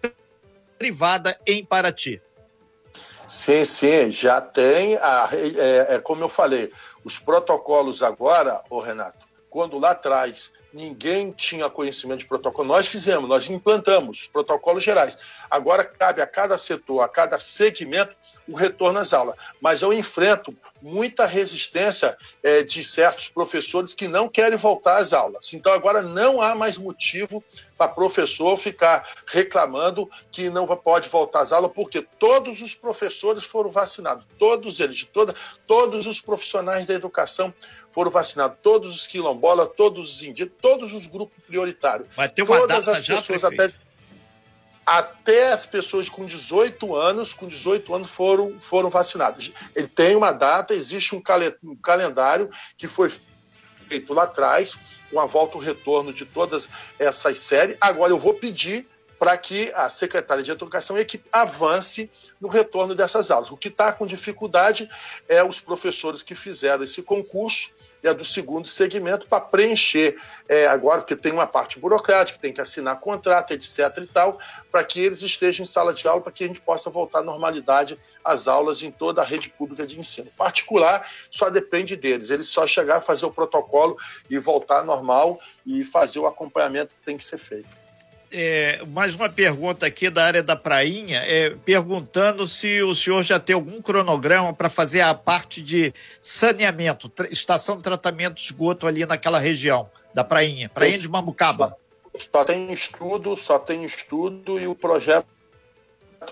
privada 0.77 1.37
em 1.45 1.63
Paraty. 1.63 2.21
Sim, 3.27 3.65
sim, 3.65 4.09
já 4.09 4.39
tem. 4.39 4.95
A, 4.95 5.29
é, 5.33 5.95
é, 5.95 5.99
como 5.99 6.23
eu 6.23 6.29
falei, 6.29 6.71
os 7.07 7.17
protocolos 7.17 8.03
agora, 8.03 8.61
ô 8.69 8.81
Renato, 8.81 9.25
quando 9.49 9.79
lá 9.79 9.91
atrás 9.91 10.51
ninguém 10.73 11.31
tinha 11.31 11.69
conhecimento 11.69 12.19
de 12.19 12.25
protocolo, 12.25 12.67
nós 12.67 12.85
fizemos, 12.85 13.29
nós 13.29 13.49
implantamos 13.49 14.19
os 14.19 14.27
protocolos 14.27 14.83
gerais. 14.83 15.17
Agora 15.49 15.85
cabe 15.85 16.21
a 16.21 16.27
cada 16.27 16.57
setor, 16.57 16.99
a 16.99 17.07
cada 17.07 17.39
segmento, 17.39 18.13
o 18.47 18.55
retorno 18.55 18.99
às 18.99 19.13
aulas. 19.13 19.35
Mas 19.61 19.81
eu 19.81 19.91
enfrento 19.91 20.55
muita 20.81 21.25
resistência 21.25 22.15
é, 22.43 22.63
de 22.63 22.83
certos 22.83 23.29
professores 23.29 23.93
que 23.93 24.07
não 24.07 24.29
querem 24.29 24.57
voltar 24.57 24.97
às 24.97 25.13
aulas. 25.13 25.53
Então 25.53 25.73
agora 25.73 26.01
não 26.01 26.41
há 26.41 26.55
mais 26.55 26.77
motivo 26.77 27.43
para 27.77 27.87
professor 27.87 28.57
ficar 28.57 29.07
reclamando 29.25 30.09
que 30.31 30.49
não 30.49 30.65
pode 30.67 31.09
voltar 31.09 31.41
às 31.41 31.51
aulas, 31.51 31.71
porque 31.73 32.01
todos 32.19 32.61
os 32.61 32.73
professores 32.73 33.43
foram 33.43 33.69
vacinados, 33.69 34.25
todos 34.39 34.79
eles, 34.79 34.97
de 34.97 35.05
toda, 35.05 35.35
todos 35.65 36.05
os 36.05 36.21
profissionais 36.21 36.85
da 36.85 36.93
educação 36.93 37.53
foram 37.91 38.11
vacinados, 38.11 38.57
todos 38.61 38.93
os 38.93 39.07
quilombolas, 39.07 39.69
todos 39.75 40.15
os 40.15 40.23
indígenas, 40.23 40.53
todos 40.61 40.93
os 40.93 41.05
grupos 41.05 41.37
prioritários. 41.45 42.07
Vai 42.15 42.29
ter 42.29 42.43
uma 42.43 42.57
todas 42.57 42.85
data 42.85 42.99
as 42.99 43.07
pessoas 43.07 43.41
já, 43.41 43.47
até 43.47 43.73
até 44.87 45.51
as 45.51 45.65
pessoas 45.65 46.07
com 46.07 46.25
18 46.25 46.95
anos, 46.95 47.33
com 47.33 47.45
18 47.45 47.93
anos 47.93 48.09
foram, 48.09 48.57
foram 48.57 48.89
vacinadas. 48.89 49.51
Ele 49.75 49.89
tem 49.89 50.15
uma 50.15 50.31
data, 50.31 50.73
existe 50.73 51.13
um, 51.13 51.21
um 51.61 51.75
calendário 51.75 52.49
que 52.77 52.87
foi 52.87 53.11
feito 53.89 54.13
lá 54.13 54.23
atrás, 54.23 54.79
uma 55.11 55.27
volta 55.27 55.57
o 55.57 55.59
retorno 55.59 56.13
de 56.13 56.25
todas 56.25 56.69
essas 56.97 57.37
séries. 57.39 57.75
Agora 57.81 58.13
eu 58.13 58.17
vou 58.17 58.33
pedir 58.33 58.87
para 59.19 59.37
que 59.37 59.71
a 59.73 59.89
Secretaria 59.89 60.43
de 60.43 60.51
Educação 60.51 60.95
e 60.95 60.99
a 60.99 61.01
equipe 61.01 61.27
avance 61.31 62.09
no 62.39 62.47
retorno 62.47 62.93
dessas 62.93 63.31
aulas. 63.31 63.51
O 63.51 63.57
que 63.57 63.67
está 63.67 63.91
com 63.91 64.05
dificuldade 64.05 64.87
é 65.27 65.43
os 65.43 65.59
professores 65.59 66.21
que 66.21 66.35
fizeram 66.35 66.83
esse 66.83 67.01
concurso 67.01 67.71
e 68.03 68.07
a 68.07 68.13
do 68.13 68.23
segundo 68.23 68.67
segmento 68.67 69.27
para 69.27 69.41
preencher 69.41 70.15
é, 70.47 70.67
agora, 70.67 71.01
porque 71.01 71.15
tem 71.15 71.31
uma 71.31 71.47
parte 71.47 71.79
burocrática, 71.79 72.37
tem 72.39 72.53
que 72.53 72.61
assinar 72.61 72.99
contrato, 72.99 73.51
etc. 73.51 73.79
e 73.97 74.05
tal, 74.07 74.37
para 74.71 74.83
que 74.83 75.01
eles 75.01 75.21
estejam 75.23 75.63
em 75.63 75.67
sala 75.67 75.93
de 75.93 76.07
aula, 76.07 76.21
para 76.21 76.31
que 76.31 76.43
a 76.43 76.47
gente 76.47 76.61
possa 76.61 76.89
voltar 76.89 77.19
à 77.19 77.23
normalidade 77.23 77.99
às 78.23 78.47
aulas 78.47 78.83
em 78.83 78.91
toda 78.91 79.21
a 79.21 79.25
rede 79.25 79.49
pública 79.49 79.85
de 79.85 79.97
ensino. 79.97 80.29
Particular 80.37 81.09
só 81.31 81.49
depende 81.49 81.95
deles, 81.95 82.29
eles 82.29 82.47
só 82.47 82.67
chegar 82.67 83.01
fazer 83.01 83.25
o 83.25 83.31
protocolo 83.31 83.97
e 84.29 84.37
voltar 84.37 84.83
normal 84.83 85.39
e 85.65 85.83
fazer 85.83 86.19
o 86.19 86.27
acompanhamento 86.27 86.93
que 86.93 87.01
tem 87.01 87.17
que 87.17 87.23
ser 87.23 87.37
feito 87.37 87.86
é, 88.31 88.83
mais 88.85 89.15
uma 89.15 89.29
pergunta 89.29 89.85
aqui 89.85 90.09
da 90.09 90.25
área 90.25 90.43
da 90.43 90.55
Prainha, 90.55 91.19
é, 91.19 91.51
perguntando 91.65 92.47
se 92.47 92.81
o 92.81 92.93
senhor 92.93 93.23
já 93.23 93.39
tem 93.39 93.53
algum 93.53 93.81
cronograma 93.81 94.53
para 94.53 94.69
fazer 94.69 95.01
a 95.01 95.13
parte 95.13 95.61
de 95.61 95.93
saneamento, 96.19 97.11
estação 97.31 97.77
de 97.77 97.83
tratamento 97.83 98.35
de 98.35 98.41
esgoto 98.41 98.87
ali 98.87 99.05
naquela 99.05 99.39
região 99.39 99.89
da 100.13 100.23
Prainha, 100.23 100.69
Prainha 100.69 100.97
de 100.97 101.07
Mambucaba. 101.07 101.77
Só, 102.13 102.29
só 102.33 102.45
tem 102.45 102.71
estudo, 102.71 103.37
só 103.37 103.59
tem 103.59 103.83
estudo 103.83 104.59
e 104.59 104.67
o 104.67 104.75
projeto 104.75 105.27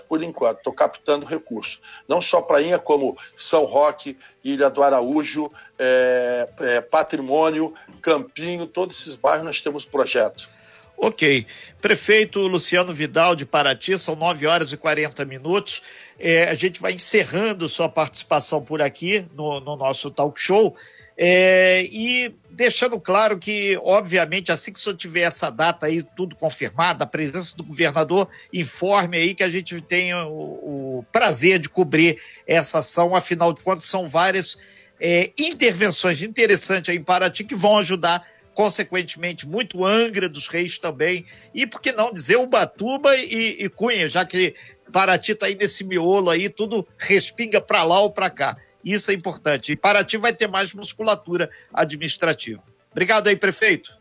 por 0.08 0.22
enquanto, 0.22 0.58
estou 0.58 0.72
captando 0.72 1.24
recursos. 1.24 1.80
Não 2.08 2.20
só 2.20 2.42
Prainha, 2.42 2.78
como 2.78 3.16
São 3.34 3.64
Roque, 3.64 4.18
Ilha 4.44 4.68
do 4.68 4.82
Araújo, 4.82 5.50
é, 5.78 6.48
é, 6.60 6.80
Patrimônio, 6.80 7.72
Campinho, 8.02 8.66
todos 8.66 9.00
esses 9.00 9.14
bairros 9.14 9.44
nós 9.46 9.60
temos 9.60 9.84
projeto. 9.84 10.50
Ok. 10.96 11.46
Prefeito 11.80 12.40
Luciano 12.46 12.92
Vidal 12.92 13.36
de 13.36 13.44
Paraty, 13.44 13.98
são 13.98 14.16
9 14.16 14.46
horas 14.46 14.72
e 14.72 14.76
40 14.76 15.24
minutos. 15.24 15.82
É, 16.18 16.44
a 16.44 16.54
gente 16.54 16.80
vai 16.80 16.92
encerrando 16.92 17.68
sua 17.68 17.88
participação 17.88 18.62
por 18.62 18.80
aqui 18.80 19.26
no, 19.34 19.60
no 19.60 19.76
nosso 19.76 20.10
talk 20.10 20.40
show. 20.40 20.74
É, 21.18 21.82
e 21.84 22.34
deixando 22.50 23.00
claro 23.00 23.38
que, 23.38 23.78
obviamente, 23.82 24.52
assim 24.52 24.70
que 24.72 24.78
o 24.78 24.82
senhor 24.82 24.96
tiver 24.96 25.22
essa 25.22 25.48
data 25.50 25.86
aí, 25.86 26.02
tudo 26.14 26.36
confirmado, 26.36 27.02
a 27.02 27.06
presença 27.06 27.56
do 27.56 27.64
governador, 27.64 28.28
informe 28.52 29.16
aí 29.16 29.34
que 29.34 29.42
a 29.42 29.48
gente 29.48 29.80
tenha 29.80 30.26
o, 30.26 30.98
o 30.98 31.06
prazer 31.10 31.58
de 31.58 31.70
cobrir 31.70 32.18
essa 32.46 32.80
ação, 32.80 33.14
afinal 33.14 33.52
de 33.52 33.62
contas, 33.62 33.84
são 33.84 34.08
várias 34.08 34.58
é, 35.00 35.30
intervenções 35.38 36.22
interessantes 36.22 36.94
em 36.94 37.02
Paraty 37.02 37.44
que 37.44 37.54
vão 37.54 37.78
ajudar 37.78 38.26
consequentemente, 38.56 39.46
muito 39.46 39.84
Angra 39.84 40.30
dos 40.30 40.48
Reis 40.48 40.78
também, 40.78 41.26
e 41.54 41.66
por 41.66 41.78
que 41.78 41.92
não 41.92 42.10
dizer 42.10 42.36
Ubatuba 42.36 43.14
e, 43.14 43.62
e 43.62 43.68
Cunha, 43.68 44.08
já 44.08 44.24
que 44.24 44.54
Paraty 44.90 45.32
está 45.32 45.44
aí 45.44 45.54
nesse 45.54 45.84
miolo 45.84 46.30
aí, 46.30 46.48
tudo 46.48 46.88
respinga 46.96 47.60
para 47.60 47.84
lá 47.84 48.00
ou 48.00 48.10
para 48.10 48.30
cá. 48.30 48.56
Isso 48.82 49.10
é 49.10 49.14
importante. 49.14 49.72
E 49.72 49.76
Paraty 49.76 50.16
vai 50.16 50.32
ter 50.32 50.46
mais 50.46 50.72
musculatura 50.72 51.50
administrativa. 51.70 52.62
Obrigado 52.90 53.28
aí, 53.28 53.36
prefeito. 53.36 53.94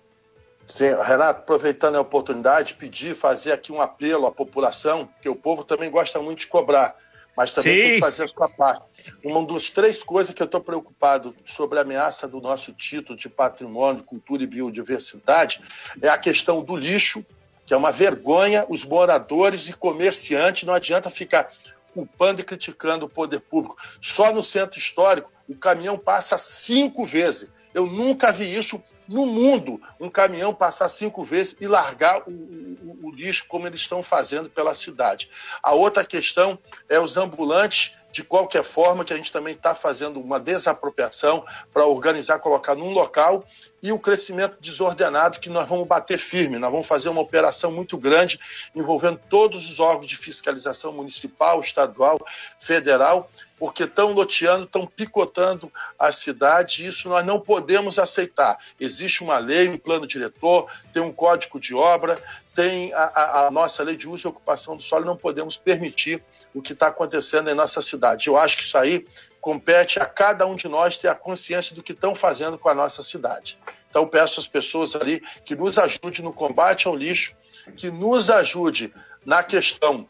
Sim, 0.65 0.95
Renato, 1.03 1.41
aproveitando 1.41 1.97
a 1.97 2.01
oportunidade, 2.01 2.75
pedir, 2.75 3.13
fazer 3.13 3.51
aqui 3.51 3.73
um 3.73 3.81
apelo 3.81 4.25
à 4.25 4.31
população, 4.31 5.05
porque 5.05 5.27
o 5.27 5.35
povo 5.35 5.65
também 5.65 5.91
gosta 5.91 6.19
muito 6.21 6.39
de 6.39 6.47
cobrar 6.47 6.95
mas 7.35 7.51
também 7.51 7.75
Sim. 7.75 7.81
tem 7.81 7.93
que 7.95 7.99
fazer 7.99 8.23
a 8.23 8.27
sua 8.27 8.49
parte. 8.49 8.85
Uma 9.23 9.45
das 9.45 9.69
três 9.69 10.01
coisas 10.01 10.33
que 10.33 10.41
eu 10.41 10.45
estou 10.45 10.61
preocupado 10.61 11.35
sobre 11.43 11.77
a 11.77 11.81
ameaça 11.81 12.27
do 12.27 12.39
nosso 12.39 12.71
título 12.71 13.17
de 13.17 13.27
patrimônio, 13.27 14.03
cultura 14.03 14.43
e 14.43 14.47
biodiversidade 14.47 15.61
é 16.01 16.07
a 16.07 16.17
questão 16.17 16.63
do 16.63 16.75
lixo, 16.75 17.25
que 17.65 17.73
é 17.73 17.77
uma 17.77 17.91
vergonha. 17.91 18.65
Os 18.69 18.85
moradores 18.85 19.67
e 19.67 19.73
comerciantes 19.73 20.63
não 20.63 20.73
adianta 20.73 21.09
ficar 21.09 21.51
culpando 21.93 22.41
e 22.41 22.43
criticando 22.43 23.05
o 23.05 23.09
poder 23.09 23.39
público. 23.39 23.77
Só 24.01 24.33
no 24.33 24.43
centro 24.43 24.77
histórico 24.77 25.31
o 25.47 25.55
caminhão 25.55 25.97
passa 25.97 26.37
cinco 26.37 27.05
vezes. 27.05 27.49
Eu 27.73 27.85
nunca 27.85 28.31
vi 28.31 28.55
isso 28.55 28.81
no 29.07 29.25
mundo 29.25 29.81
um 29.99 30.09
caminhão 30.09 30.53
passar 30.53 30.89
cinco 30.89 31.23
vezes 31.23 31.55
e 31.59 31.67
largar 31.67 32.21
o, 32.27 32.31
o, 32.31 32.99
o, 33.03 33.11
lixo 33.11 33.45
como 33.47 33.67
eles 33.67 33.81
estão 33.81 34.01
fazendo 34.01 34.49
pela 34.49 34.73
cidade. 34.73 35.29
A 35.61 35.73
outra 35.73 36.03
questão 36.03 36.57
é 36.89 36.99
os 36.99 37.17
ambulantes, 37.17 37.93
de 38.11 38.23
qualquer 38.23 38.63
forma, 38.63 39.03
que 39.03 39.11
a 39.11 39.17
gente 39.17 39.31
também 39.31 39.53
está 39.53 39.75
fazendo 39.75 40.21
uma 40.21 40.39
desapropriação 40.39 41.43
para 41.73 41.85
organizar, 41.85 42.39
colocar 42.39 42.73
num 42.73 42.91
local 42.91 43.45
e 43.83 43.91
o 43.91 43.99
crescimento 43.99 44.57
desordenado 44.61 45.39
que 45.39 45.49
nós 45.49 45.67
vamos 45.67 45.85
bater 45.85 46.17
firme. 46.17 46.57
Nós 46.57 46.71
vamos 46.71 46.87
fazer 46.87 47.09
uma 47.09 47.19
operação 47.19 47.71
muito 47.71 47.97
grande 47.97 48.39
envolvendo 48.73 49.19
todos 49.29 49.69
os 49.69 49.79
órgãos 49.81 50.07
de 50.07 50.15
fiscalização 50.15 50.93
municipal, 50.93 51.59
estadual, 51.59 52.17
federal, 52.57 53.29
porque 53.57 53.83
estão 53.83 54.11
loteando, 54.11 54.65
estão 54.65 54.85
picotando 54.85 55.71
a 55.97 56.11
cidade 56.11 56.83
e 56.83 56.87
isso 56.87 57.07
nós 57.07 57.25
não 57.25 57.39
podemos 57.39 57.97
aceitar. 57.97 58.57
Existe 58.79 59.23
uma 59.23 59.37
lei, 59.37 59.69
um 59.69 59.77
plano 59.77 60.05
diretor, 60.05 60.69
tem 60.93 61.01
um 61.01 61.11
código 61.11 61.59
de 61.59 61.73
obra, 61.73 62.21
tem 62.53 62.93
a, 62.93 63.47
a, 63.47 63.51
nossa 63.51 63.83
lei 63.83 63.95
de 63.95 64.07
uso 64.07 64.27
e 64.27 64.29
ocupação 64.29 64.75
do 64.75 64.83
solo, 64.83 65.05
não 65.05 65.17
podemos 65.17 65.57
permitir 65.57 66.21
o 66.53 66.61
que 66.61 66.73
está 66.73 66.87
acontecendo 66.87 67.49
em 67.49 67.55
nossa 67.55 67.81
cidade. 67.81 68.27
Eu 68.27 68.37
acho 68.37 68.57
que 68.57 68.63
isso 68.63 68.77
aí 68.77 69.05
compete 69.39 69.99
a 69.99 70.05
cada 70.05 70.45
um 70.45 70.55
de 70.55 70.67
nós 70.67 70.97
ter 70.97 71.07
a 71.07 71.15
consciência 71.15 71.75
do 71.75 71.83
que 71.83 71.91
estão 71.91 72.15
fazendo 72.15 72.57
com 72.57 72.69
a 72.69 72.73
nossa 72.73 73.03
cidade. 73.03 73.57
Então 73.89 74.07
peço 74.07 74.39
às 74.39 74.47
pessoas 74.47 74.95
ali 74.95 75.21
que 75.45 75.55
nos 75.55 75.77
ajude 75.77 76.21
no 76.21 76.33
combate 76.33 76.87
ao 76.87 76.95
lixo, 76.95 77.33
que 77.77 77.89
nos 77.89 78.29
ajude 78.29 78.93
na 79.25 79.43
questão 79.43 80.07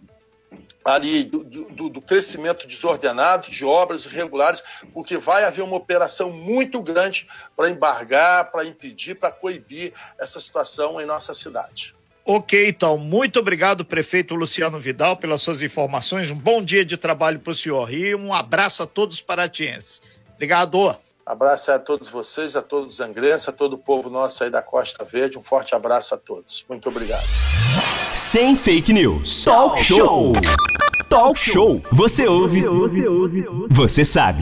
ali 0.85 1.23
do, 1.23 1.43
do, 1.43 1.89
do, 1.89 2.01
crescimento 2.01 2.67
desordenado 2.67 3.49
de 3.49 3.65
obras 3.65 4.05
irregulares, 4.05 4.63
porque 4.93 5.17
vai 5.17 5.43
haver 5.43 5.63
uma 5.63 5.75
operação 5.75 6.31
muito 6.31 6.79
grande 6.79 7.27
para 7.57 7.71
embargar, 7.71 8.51
para 8.51 8.63
impedir, 8.63 9.15
para 9.15 9.31
coibir 9.31 9.91
essa 10.19 10.39
situação 10.39 11.01
em 11.01 11.05
nossa 11.05 11.33
cidade. 11.33 11.95
Ok, 12.23 12.67
então, 12.67 12.97
muito 12.97 13.39
obrigado, 13.39 13.83
prefeito 13.83 14.35
Luciano 14.35 14.79
Vidal, 14.79 15.17
pelas 15.17 15.41
suas 15.41 15.61
informações. 15.61 16.29
Um 16.29 16.35
bom 16.35 16.63
dia 16.63 16.85
de 16.85 16.97
trabalho 16.97 17.39
para 17.39 17.51
o 17.51 17.55
senhor 17.55 17.91
e 17.91 18.15
um 18.15 18.33
abraço 18.33 18.83
a 18.83 18.87
todos 18.87 19.17
os 19.17 19.21
paratienses. 19.21 20.01
Obrigado. 20.35 21.04
Abraço 21.25 21.71
a 21.71 21.79
todos 21.79 22.07
vocês, 22.07 22.55
a 22.55 22.61
todos 22.61 22.95
os 22.95 22.99
angrenses, 22.99 23.47
a 23.47 23.51
todo 23.51 23.73
o 23.73 23.77
povo 23.79 24.11
nosso 24.11 24.43
aí 24.43 24.51
da 24.51 24.61
Costa 24.61 25.03
Verde. 25.03 25.39
Um 25.39 25.41
forte 25.41 25.73
abraço 25.73 26.13
a 26.13 26.17
todos. 26.17 26.63
Muito 26.69 26.87
obrigado. 26.87 27.25
Sem 28.13 28.55
fake 28.55 28.93
news. 28.93 29.43
Talk 29.43 29.81
show. 29.83 30.33
Talk 31.09 31.39
show. 31.39 31.81
Você 31.91 32.27
ouve. 32.27 32.63
Você 33.71 34.05
sabe. 34.05 34.41